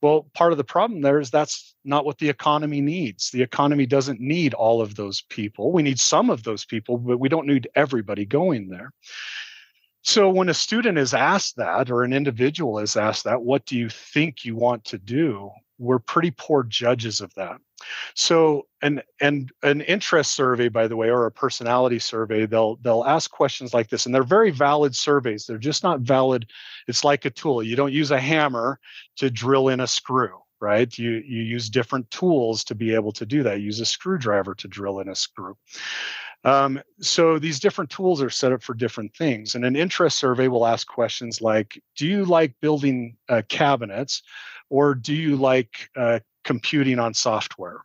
[0.00, 3.30] Well, part of the problem there is that's not what the economy needs.
[3.30, 5.72] The economy doesn't need all of those people.
[5.72, 8.92] We need some of those people, but we don't need everybody going there.
[10.02, 13.76] So when a student is asked that, or an individual is asked that, what do
[13.78, 15.50] you think you want to do?
[15.78, 17.56] We're pretty poor judges of that.
[18.14, 23.04] So an and an interest survey, by the way, or a personality survey, they'll they'll
[23.04, 25.46] ask questions like this, and they're very valid surveys.
[25.46, 26.46] They're just not valid.
[26.88, 27.62] It's like a tool.
[27.62, 28.78] You don't use a hammer
[29.16, 30.96] to drill in a screw, right?
[30.96, 33.60] You you use different tools to be able to do that.
[33.60, 35.56] You use a screwdriver to drill in a screw.
[36.44, 39.54] Um, so these different tools are set up for different things.
[39.54, 44.22] And an interest survey will ask questions like, do you like building uh, cabinets
[44.68, 47.84] or do you like uh, computing on software?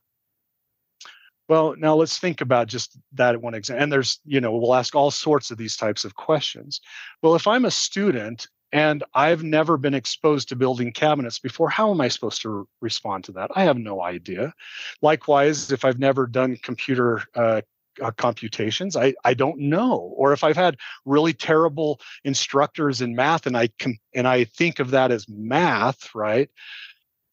[1.48, 3.84] Well, now let's think about just that one example.
[3.84, 6.80] And there's, you know, we'll ask all sorts of these types of questions.
[7.24, 11.90] Well, if I'm a student and I've never been exposed to building cabinets before, how
[11.90, 13.50] am I supposed to respond to that?
[13.56, 14.54] I have no idea.
[15.02, 17.62] Likewise, if I've never done computer uh,
[18.02, 23.46] uh, computations I, I don't know or if i've had really terrible instructors in math
[23.46, 26.50] and i can and i think of that as math right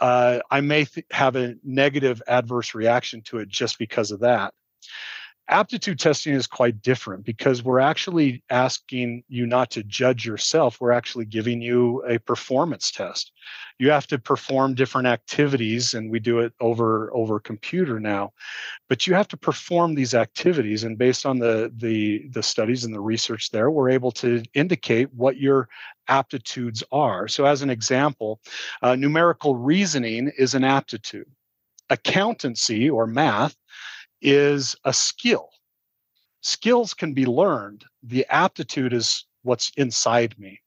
[0.01, 4.55] uh, I may th- have a negative adverse reaction to it just because of that.
[5.49, 10.81] Aptitude testing is quite different because we're actually asking you not to judge yourself.
[10.81, 13.31] We're actually giving you a performance test.
[13.79, 18.33] You have to perform different activities, and we do it over over computer now.
[18.89, 22.93] But you have to perform these activities, and based on the the the studies and
[22.93, 25.69] the research there, we're able to indicate what your
[26.09, 27.29] aptitudes are.
[27.29, 28.41] So, as an example,
[28.83, 31.31] uh, numerical reasoning is an aptitude.
[31.89, 33.55] Accountancy or math
[34.27, 35.49] is a skill.
[36.43, 37.85] Skills can be learned.
[38.03, 40.61] The aptitude is what's inside me.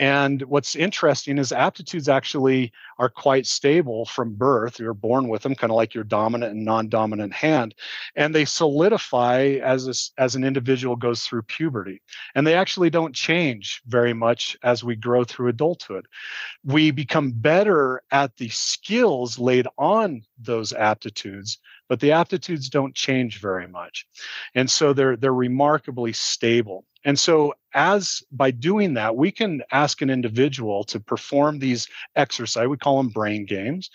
[0.00, 4.80] And what's interesting is aptitudes actually are quite stable from birth.
[4.80, 7.76] You're born with them, kind of like your dominant and non-dominant hand,
[8.16, 12.02] and they solidify as a, as an individual goes through puberty.
[12.34, 16.08] And they actually don't change very much as we grow through adulthood.
[16.64, 21.58] We become better at the skills laid on those aptitudes
[21.88, 24.06] but the aptitudes don't change very much.
[24.54, 30.00] And so they're they're remarkably stable and so as by doing that, we can ask
[30.00, 32.68] an individual to perform these exercise.
[32.68, 33.90] We call them brain games.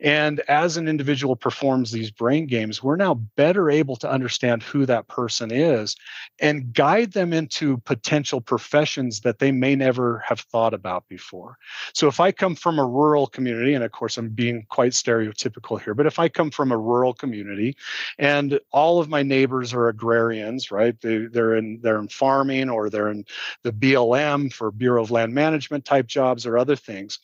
[0.00, 4.84] And as an individual performs these brain games, we're now better able to understand who
[4.86, 5.96] that person is
[6.40, 11.56] and guide them into potential professions that they may never have thought about before.
[11.94, 15.80] So if I come from a rural community, and of course I'm being quite stereotypical
[15.80, 17.76] here, but if I come from a rural community
[18.18, 21.00] and all of my neighbors are agrarians, right?
[21.00, 22.08] They, they're in they're in
[22.44, 23.24] farming or they're in
[23.62, 27.18] the BLM for Bureau of Land Management type jobs or other things.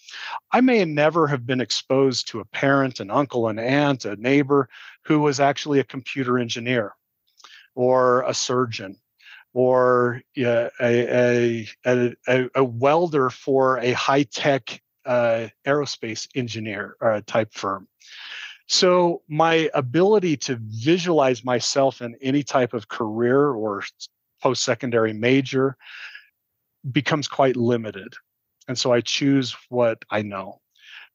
[0.52, 4.68] I may never have been exposed to a parent, an uncle, an aunt, a neighbor
[5.04, 6.94] who was actually a computer engineer
[7.74, 8.96] or a surgeon
[9.52, 17.52] or a, a, a, a, welder for a high tech uh, aerospace engineer uh, type
[17.52, 17.88] firm.
[18.68, 23.82] So, my ability to visualize myself in any type of career or
[24.42, 25.76] post secondary major
[26.90, 28.14] becomes quite limited.
[28.68, 30.60] And so I choose what I know.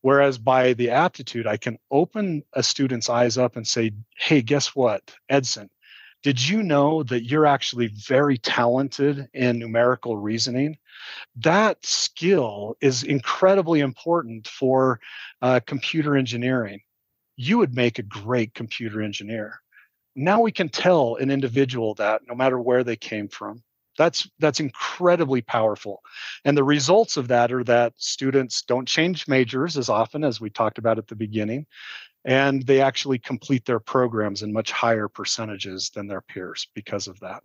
[0.02, 4.76] Whereas by the aptitude, I can open a student's eyes up and say, hey, guess
[4.76, 5.70] what, Edson,
[6.22, 10.78] did you know that you're actually very talented in numerical reasoning?
[11.36, 15.00] That skill is incredibly important for
[15.42, 16.82] uh, computer engineering.
[17.36, 19.62] You would make a great computer engineer.
[20.16, 23.64] Now we can tell an individual that no matter where they came from,
[23.98, 26.02] that's that's incredibly powerful
[26.44, 30.50] and the results of that are that students don't change majors as often as we
[30.50, 31.66] talked about at the beginning
[32.26, 37.20] and they actually complete their programs in much higher percentages than their peers because of
[37.20, 37.44] that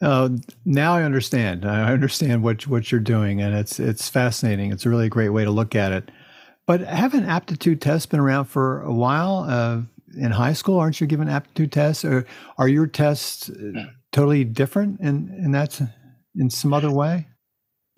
[0.00, 0.28] uh,
[0.64, 1.64] now I understand.
[1.64, 4.70] I understand what what you're doing, and it's it's fascinating.
[4.70, 6.12] It's a really great way to look at it.
[6.66, 9.46] But haven't aptitude tests been around for a while?
[9.48, 9.80] Uh,
[10.16, 15.00] in high school, aren't you given aptitude tests, or are your tests uh, totally different
[15.00, 15.80] in in that
[16.34, 17.28] in some other way?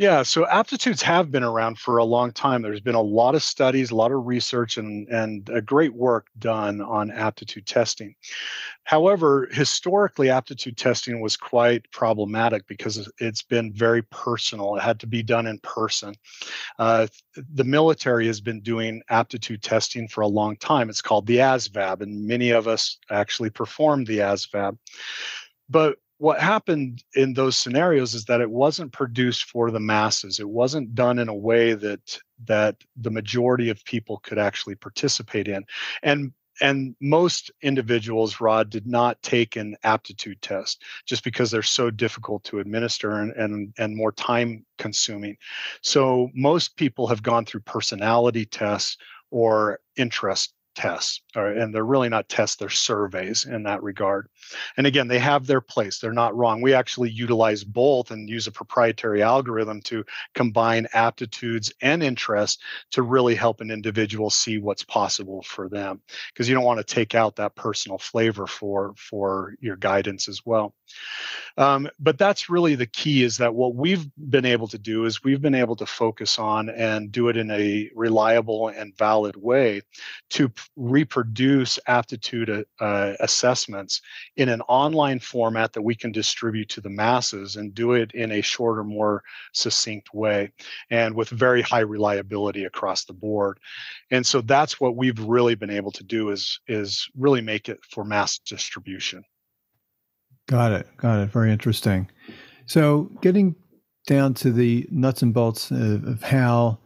[0.01, 2.63] Yeah, so aptitudes have been around for a long time.
[2.63, 6.81] There's been a lot of studies, a lot of research, and, and great work done
[6.81, 8.15] on aptitude testing.
[8.85, 14.75] However, historically, aptitude testing was quite problematic because it's been very personal.
[14.77, 16.15] It had to be done in person.
[16.79, 17.07] Uh,
[17.53, 20.89] the military has been doing aptitude testing for a long time.
[20.89, 24.79] It's called the ASVAB, and many of us actually performed the ASVAB.
[25.69, 30.39] But what happened in those scenarios is that it wasn't produced for the masses.
[30.39, 35.49] It wasn't done in a way that that the majority of people could actually participate
[35.49, 35.64] in.
[36.03, 41.91] And and most individuals rod did not take an aptitude test just because they're so
[41.91, 45.39] difficult to administer and and, and more time consuming.
[45.81, 48.99] So most people have gone through personality tests
[49.31, 54.28] or interest tests, or, and they're really not tests, they're surveys in that regard.
[54.78, 55.99] And again, they have their place.
[55.99, 56.62] They're not wrong.
[56.62, 60.05] We actually utilize both and use a proprietary algorithm to
[60.35, 62.62] combine aptitudes and interests
[62.93, 66.01] to really help an individual see what's possible for them.
[66.33, 70.41] Because you don't want to take out that personal flavor for for your guidance as
[70.47, 70.74] well.
[71.59, 75.22] Um, but that's really the key is that what we've been able to do is
[75.22, 79.83] we've been able to focus on and do it in a reliable and valid way
[80.31, 84.01] to reproduce aptitude uh, assessments
[84.37, 88.33] in an online format that we can distribute to the masses and do it in
[88.33, 90.51] a shorter, more succinct way
[90.91, 93.59] and with very high reliability across the board.
[94.11, 97.79] And so that's what we've really been able to do is, is really make it
[97.91, 99.25] for mass distribution.
[100.47, 100.89] Got it.
[100.97, 101.31] Got it.
[101.31, 102.09] Very interesting.
[102.66, 103.55] So, getting
[104.07, 106.79] down to the nuts and bolts of, of how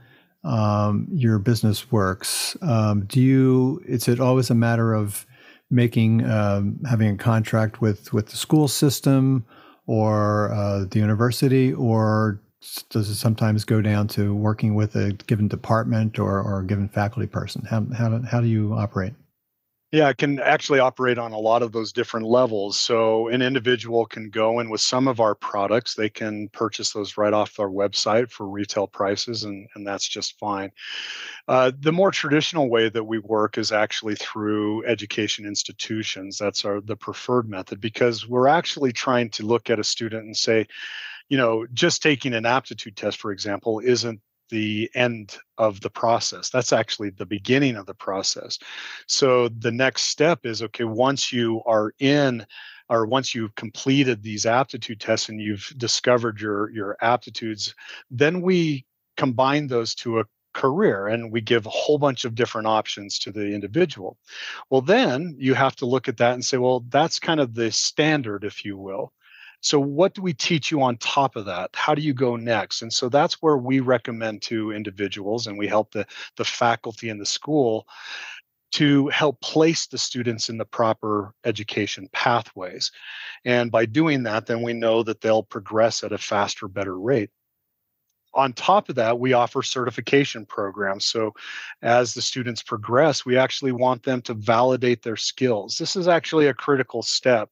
[0.45, 3.83] um, your business works, um, do you?
[3.87, 5.27] Is it always a matter of
[5.71, 9.45] making um, having a contract with with the school system
[9.87, 12.41] or uh, the university, or
[12.91, 16.89] does it sometimes go down to working with a given department or, or a given
[16.89, 17.65] faculty person?
[17.69, 19.13] How, how, how do you operate?
[19.95, 22.77] Yeah, it can actually operate on a lot of those different levels.
[22.77, 25.95] So an individual can go in with some of our products.
[25.95, 30.37] They can purchase those right off our website for retail prices, and, and that's just
[30.37, 30.73] fine.
[31.47, 36.39] Uh, the more traditional way that we work is actually through education institutions.
[36.39, 40.37] That's our the preferred method because we're actually trying to look at a student and
[40.37, 40.67] say,
[41.29, 44.21] you know, just taking an aptitude test, for example, isn't
[44.51, 46.51] the end of the process.
[46.51, 48.59] That's actually the beginning of the process.
[49.07, 52.47] So the next step is okay, once you are in
[52.89, 57.75] or once you've completed these aptitude tests and you've discovered your your aptitudes,
[58.11, 58.85] then we
[59.17, 60.25] combine those to a
[60.55, 64.17] career and we give a whole bunch of different options to the individual.
[64.71, 67.71] Well, then you have to look at that and say, well, that's kind of the
[67.73, 69.13] standard, if you will.
[69.65, 71.71] So, what do we teach you on top of that?
[71.73, 72.83] How do you go next?
[72.83, 76.07] And so that's where we recommend to individuals and we help the,
[76.37, 77.89] the faculty in the school
[78.73, 82.93] to help place the students in the proper education pathways.
[83.47, 87.31] And by doing that, then we know that they'll progress at a faster, better rate
[88.35, 91.05] on top of that, we offer certification programs.
[91.05, 91.35] So,
[91.83, 95.77] as the students progress, we actually want them to validate their skills.
[95.79, 97.51] This is actually a critical step,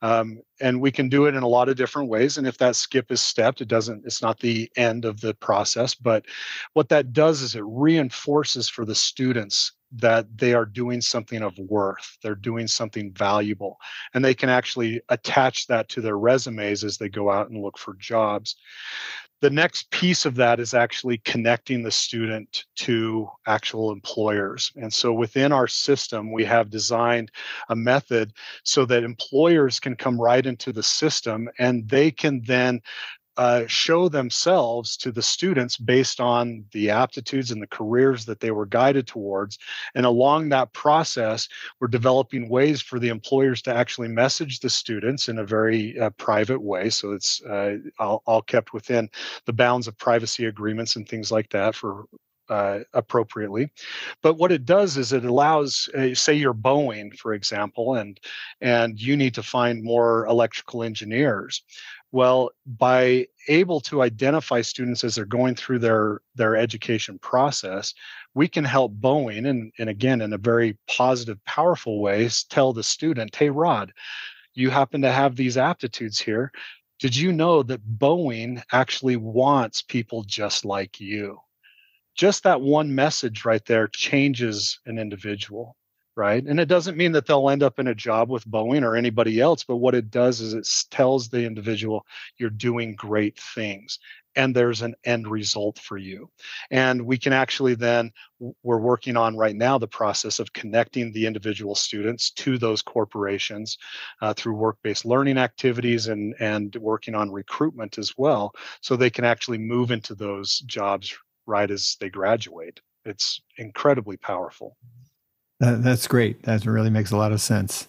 [0.00, 2.38] um, and we can do it in a lot of different ways.
[2.38, 4.04] And if that skip is stepped, it doesn't.
[4.04, 5.94] It's not the end of the process.
[5.94, 6.26] But
[6.72, 11.56] what that does is it reinforces for the students that they are doing something of
[11.58, 13.78] worth they're doing something valuable
[14.14, 17.78] and they can actually attach that to their resumes as they go out and look
[17.78, 18.56] for jobs
[19.42, 24.70] the next piece of that is actually connecting the student to actual employers.
[24.76, 27.32] And so within our system, we have designed
[27.68, 32.80] a method so that employers can come right into the system and they can then
[33.42, 38.52] uh, show themselves to the students based on the aptitudes and the careers that they
[38.52, 39.58] were guided towards.
[39.96, 41.48] And along that process,
[41.80, 46.10] we're developing ways for the employers to actually message the students in a very uh,
[46.10, 46.88] private way.
[46.88, 49.10] So it's uh, all, all kept within
[49.46, 52.06] the bounds of privacy agreements and things like that for
[52.48, 53.70] uh, appropriately.
[54.22, 58.20] But what it does is it allows, uh, say, you're Boeing, for example, and
[58.60, 61.62] and you need to find more electrical engineers.
[62.12, 67.94] Well, by able to identify students as they're going through their their education process,
[68.34, 72.82] we can help Boeing and, and again in a very positive, powerful way, tell the
[72.82, 73.92] student, hey Rod,
[74.54, 76.52] you happen to have these aptitudes here.
[77.00, 81.40] Did you know that Boeing actually wants people just like you?
[82.14, 85.76] Just that one message right there changes an individual
[86.16, 86.44] right?
[86.44, 89.40] And it doesn't mean that they'll end up in a job with Boeing or anybody
[89.40, 92.06] else, but what it does is it tells the individual
[92.38, 93.98] you're doing great things
[94.36, 96.30] and there's an end result for you.
[96.70, 98.12] And we can actually then,
[98.62, 103.78] we're working on right now the process of connecting the individual students to those corporations
[104.20, 109.10] uh, through work based learning activities and, and working on recruitment as well, so they
[109.10, 111.14] can actually move into those jobs
[111.46, 112.80] right as they graduate.
[113.04, 114.76] It's incredibly powerful.
[115.62, 116.42] That, that's great.
[116.42, 117.86] That really makes a lot of sense.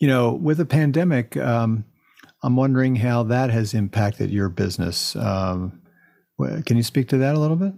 [0.00, 1.86] You know, with a pandemic, um,
[2.42, 5.16] I'm wondering how that has impacted your business.
[5.16, 5.80] Um,
[6.66, 7.72] can you speak to that a little bit?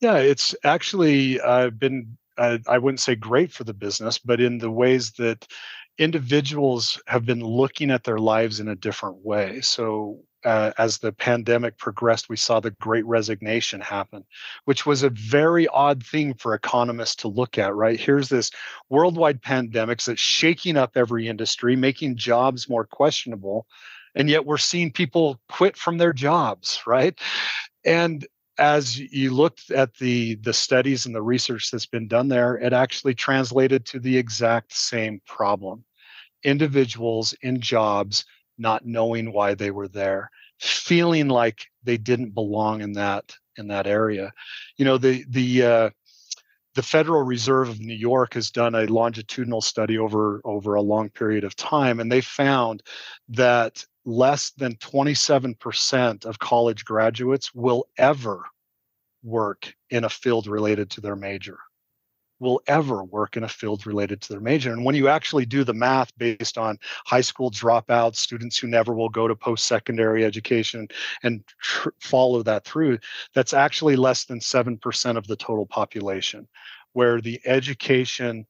[0.00, 4.56] Yeah, it's actually uh, been, uh, I wouldn't say great for the business, but in
[4.56, 5.46] the ways that
[5.98, 9.60] individuals have been looking at their lives in a different way.
[9.60, 14.24] So uh, as the pandemic progressed, we saw the great resignation happen,
[14.64, 17.98] which was a very odd thing for economists to look at, right?
[17.98, 18.50] Here's this
[18.88, 23.66] worldwide pandemic that's shaking up every industry, making jobs more questionable.
[24.14, 27.18] And yet we're seeing people quit from their jobs, right?
[27.84, 28.26] And
[28.58, 32.72] as you looked at the the studies and the research that's been done there, it
[32.72, 35.84] actually translated to the exact same problem.
[36.42, 38.24] Individuals in jobs
[38.58, 43.86] not knowing why they were there, feeling like they didn't belong in that in that
[43.86, 44.32] area.
[44.76, 45.90] You know, the the uh,
[46.74, 51.10] the Federal Reserve of New York has done a longitudinal study over over a long
[51.10, 52.82] period of time, and they found
[53.28, 58.44] that less than 27% of college graduates will ever
[59.22, 61.58] work in a field related to their major
[62.40, 64.72] will ever work in a field related to their major.
[64.72, 68.94] And when you actually do the math based on high school dropouts, students who never
[68.94, 70.88] will go to post secondary education
[71.22, 72.98] and tr- follow that through,
[73.34, 76.46] that's actually less than 7% of the total population,
[76.92, 78.46] where the education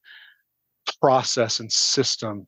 [1.00, 2.46] process and system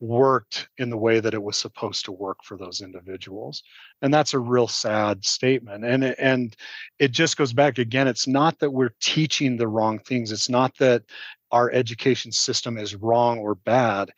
[0.00, 3.62] worked in the way that it was supposed to work for those individuals
[4.00, 6.56] and that's a real sad statement and it, and
[6.98, 10.74] it just goes back again it's not that we're teaching the wrong things it's not
[10.78, 11.02] that
[11.52, 14.10] our education system is wrong or bad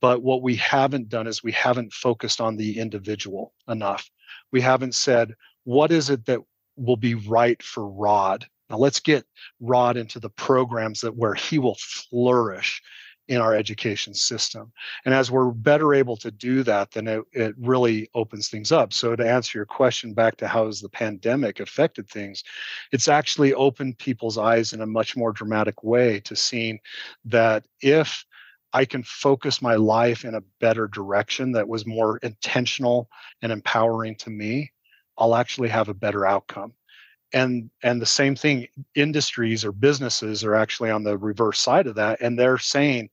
[0.00, 4.10] but what we haven't done is we haven't focused on the individual enough.
[4.52, 6.40] We haven't said what is it that
[6.76, 8.46] will be right for rod?
[8.68, 9.24] Now let's get
[9.60, 12.82] rod into the programs that where he will flourish
[13.28, 14.72] in our education system.
[15.04, 18.92] And as we're better able to do that, then it, it really opens things up.
[18.92, 22.44] So to answer your question back to how has the pandemic affected things,
[22.92, 26.78] it's actually opened people's eyes in a much more dramatic way to seeing
[27.24, 28.24] that if
[28.72, 33.08] I can focus my life in a better direction that was more intentional
[33.40, 34.72] and empowering to me,
[35.16, 36.74] I'll actually have a better outcome
[37.34, 41.96] and and the same thing industries or businesses are actually on the reverse side of
[41.96, 43.10] that and they're saying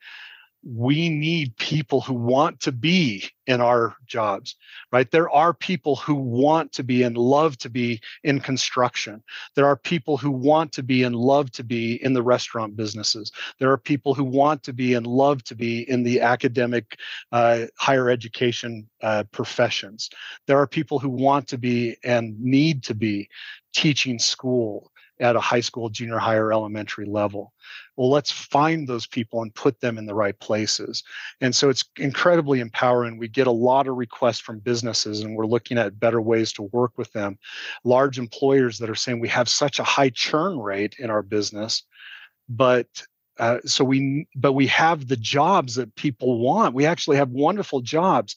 [0.64, 4.56] we need people who want to be in our jobs
[4.92, 5.10] right?
[5.10, 9.24] There are people who want to be and love to be in construction.
[9.56, 13.32] There are people who want to be and love to be in the restaurant businesses.
[13.60, 16.98] There are people who want to be and love to be in the academic
[17.32, 20.10] uh, higher education uh, professions.
[20.48, 23.30] There are people who want to be and need to be
[23.74, 24.92] teaching school
[25.22, 27.54] at a high school, junior high, or elementary level.
[27.96, 31.04] Well, let's find those people and put them in the right places.
[31.40, 33.18] And so it's incredibly empowering.
[33.18, 36.64] We get a lot of requests from businesses, and we're looking at better ways to
[36.64, 37.38] work with them.
[37.84, 41.84] Large employers that are saying we have such a high churn rate in our business,
[42.50, 42.88] but
[43.40, 47.80] uh, so we but we have the jobs that people want we actually have wonderful
[47.80, 48.36] jobs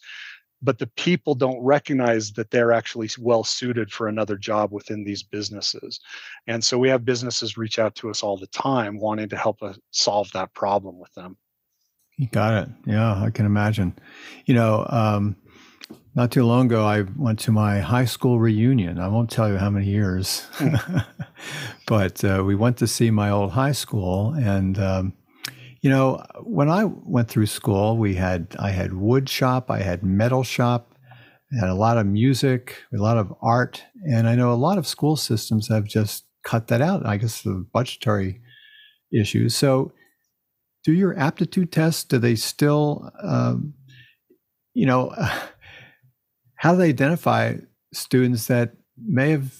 [0.64, 5.22] but the people don't recognize that they're actually well suited for another job within these
[5.22, 6.00] businesses.
[6.46, 9.62] And so we have businesses reach out to us all the time wanting to help
[9.62, 11.36] us solve that problem with them.
[12.16, 12.68] You got it.
[12.86, 13.94] Yeah, I can imagine.
[14.46, 15.36] You know, um,
[16.14, 18.98] not too long ago, I went to my high school reunion.
[18.98, 20.76] I won't tell you how many years, hmm.
[21.86, 25.12] but uh, we went to see my old high school, and um,
[25.84, 30.02] you know, when I went through school, we had I had wood shop, I had
[30.02, 30.94] metal shop,
[31.52, 34.78] I had a lot of music, a lot of art, and I know a lot
[34.78, 37.04] of school systems have just cut that out.
[37.04, 38.40] I guess the budgetary
[39.12, 39.54] issues.
[39.54, 39.92] So,
[40.84, 42.04] do your aptitude tests?
[42.04, 43.74] Do they still, um,
[44.72, 45.14] you know,
[46.56, 47.56] how do they identify
[47.92, 49.52] students that may have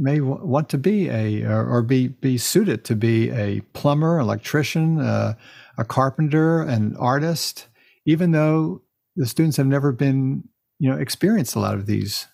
[0.00, 4.98] may want to be a or, or, be be suited to be a plumber, electrician,
[4.98, 5.34] uh,
[5.78, 7.68] a carpenter, an artist,
[8.06, 8.82] even though
[9.16, 10.42] the students have never been,
[10.78, 12.26] you know, experienced a lot of these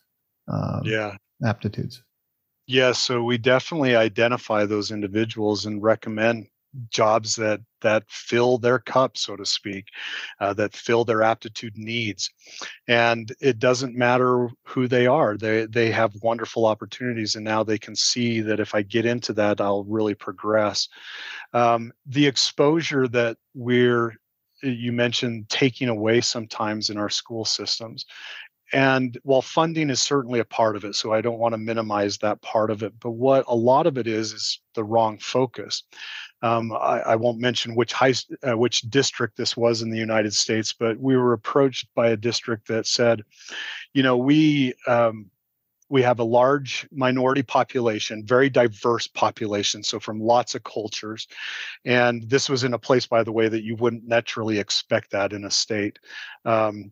[0.49, 2.03] um, yeah aptitudes.
[2.69, 6.47] Yes, yeah, so we definitely identify those individuals and recommend
[6.91, 9.87] jobs that that fill their cup so to speak
[10.41, 12.31] uh, that fill their aptitude needs.
[12.89, 17.79] And it doesn't matter who they are they they have wonderful opportunities and now they
[17.79, 20.89] can see that if i get into that i'll really progress.
[21.53, 24.17] Um, the exposure that we're
[24.63, 28.07] you mentioned taking away sometimes in our school systems.
[28.73, 32.19] And while funding is certainly a part of it so i don't want to minimize
[32.19, 35.85] that part of it but what a lot of it is is the wrong focus
[36.43, 38.15] um, I, I, won't mention which high,
[38.47, 42.17] uh, which district this was in the United States, but we were approached by a
[42.17, 43.23] district that said,
[43.95, 45.31] you know, we um,
[45.89, 51.27] we have a large minority population, very diverse population, so from lots of cultures,
[51.85, 55.33] and this was in a place, by the way, that you wouldn't naturally expect that
[55.33, 55.99] in a state.
[56.45, 56.91] Um,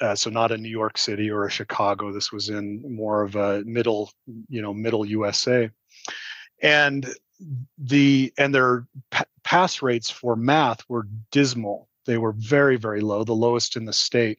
[0.00, 2.12] uh, so not in New York City or a Chicago.
[2.12, 4.10] This was in more of a middle,
[4.48, 5.70] you know, middle USA,
[6.62, 7.06] and
[7.78, 11.88] the and their pa- pass rates for math were dismal.
[12.06, 14.38] They were very very low, the lowest in the state.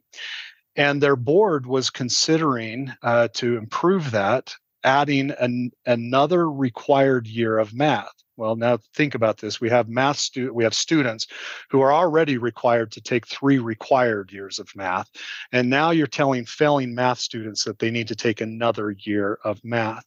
[0.75, 7.73] And their board was considering uh, to improve that, adding an, another required year of
[7.73, 8.11] math.
[8.37, 9.61] Well, now think about this.
[9.61, 11.27] We have math stu- we have students
[11.69, 15.09] who are already required to take three required years of math.
[15.53, 19.63] And now you're telling failing math students that they need to take another year of
[19.63, 20.03] math.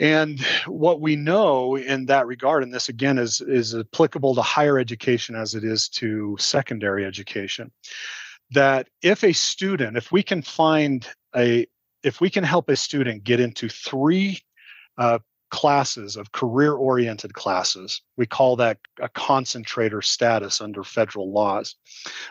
[0.00, 4.78] And what we know in that regard, and this again is, is applicable to higher
[4.78, 7.70] education as it is to secondary education,
[8.50, 11.66] that if a student, if we can find a,
[12.02, 14.40] if we can help a student get into three
[14.98, 15.18] uh,
[15.52, 18.00] classes of career oriented classes.
[18.16, 21.76] We call that a concentrator status under federal laws.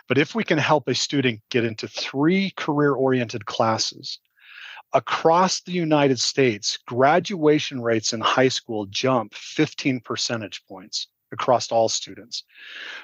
[0.08, 4.18] But if we can help a student get into three career oriented classes,
[4.94, 11.88] across the United States, graduation rates in high school jump 15 percentage points across all
[11.88, 12.44] students.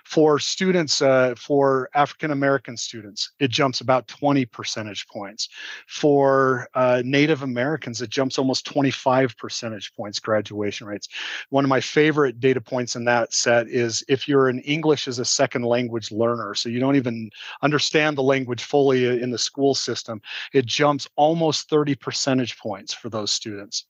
[0.04, 5.48] For students, uh, for African American students, it jumps about 20 percentage points.
[5.86, 11.08] For uh, Native Americans, it jumps almost 25 percentage points graduation rates.
[11.50, 15.18] One of my favorite data points in that set is if you're an English as
[15.18, 17.30] a second language learner, so you don't even
[17.62, 20.20] understand the language fully in the school system,
[20.52, 23.84] it jumps almost 30 percentage points for those students.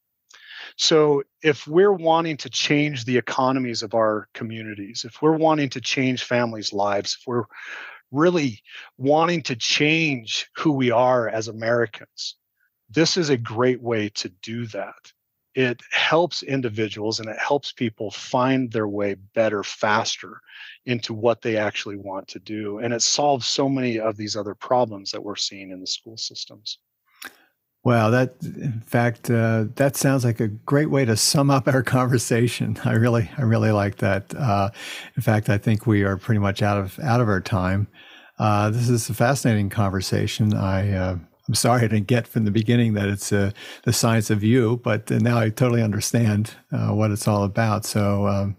[0.77, 5.81] So, if we're wanting to change the economies of our communities, if we're wanting to
[5.81, 7.45] change families' lives, if we're
[8.11, 8.61] really
[8.97, 12.35] wanting to change who we are as Americans,
[12.89, 15.13] this is a great way to do that.
[15.55, 20.41] It helps individuals and it helps people find their way better, faster
[20.85, 22.79] into what they actually want to do.
[22.79, 26.17] And it solves so many of these other problems that we're seeing in the school
[26.17, 26.79] systems.
[27.89, 31.81] Wow, that in fact uh, that sounds like a great way to sum up our
[31.97, 32.77] conversation.
[32.85, 34.31] I really, I really like that.
[34.35, 34.69] Uh,
[35.15, 37.87] in fact, I think we are pretty much out of out of our time.
[38.37, 40.53] Uh, this is a fascinating conversation.
[40.53, 41.17] I uh,
[41.47, 43.49] I'm sorry I didn't get from the beginning that it's uh,
[43.85, 47.85] the science of you, but now I totally understand uh, what it's all about.
[47.85, 48.27] So.
[48.27, 48.57] Um,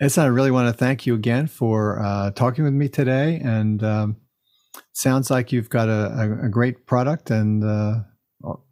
[0.00, 4.16] I really want to thank you again for talking with me today, and um,
[4.94, 7.64] sounds like you've got a, a great product and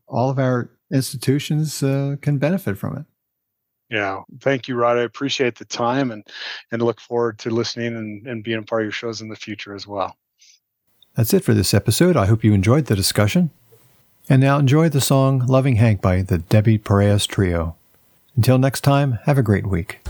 [0.09, 3.05] all of our institutions uh, can benefit from it.
[3.91, 4.99] Yeah, thank you, Rod.
[4.99, 6.27] I appreciate the time and
[6.73, 9.37] and look forward to listening and, and being a part of your shows in the
[9.37, 10.17] future as well.
[11.15, 12.17] That's it for this episode.
[12.17, 13.51] I hope you enjoyed the discussion.
[14.29, 17.77] And now enjoy the song Loving Hank by the Debbie Paredes Trio.
[18.35, 20.01] Until next time, have a great week.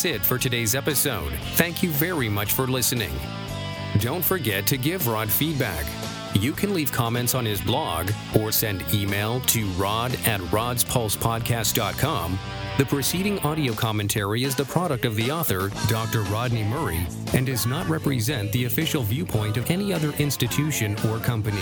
[0.00, 1.30] That's it for today's episode.
[1.56, 3.12] Thank you very much for listening.
[3.98, 5.84] Don't forget to give Rod feedback.
[6.32, 12.38] You can leave comments on his blog or send email to rod at rodspulsepodcast.com.
[12.78, 16.22] The preceding audio commentary is the product of the author, Dr.
[16.22, 21.60] Rodney Murray, and does not represent the official viewpoint of any other institution or company.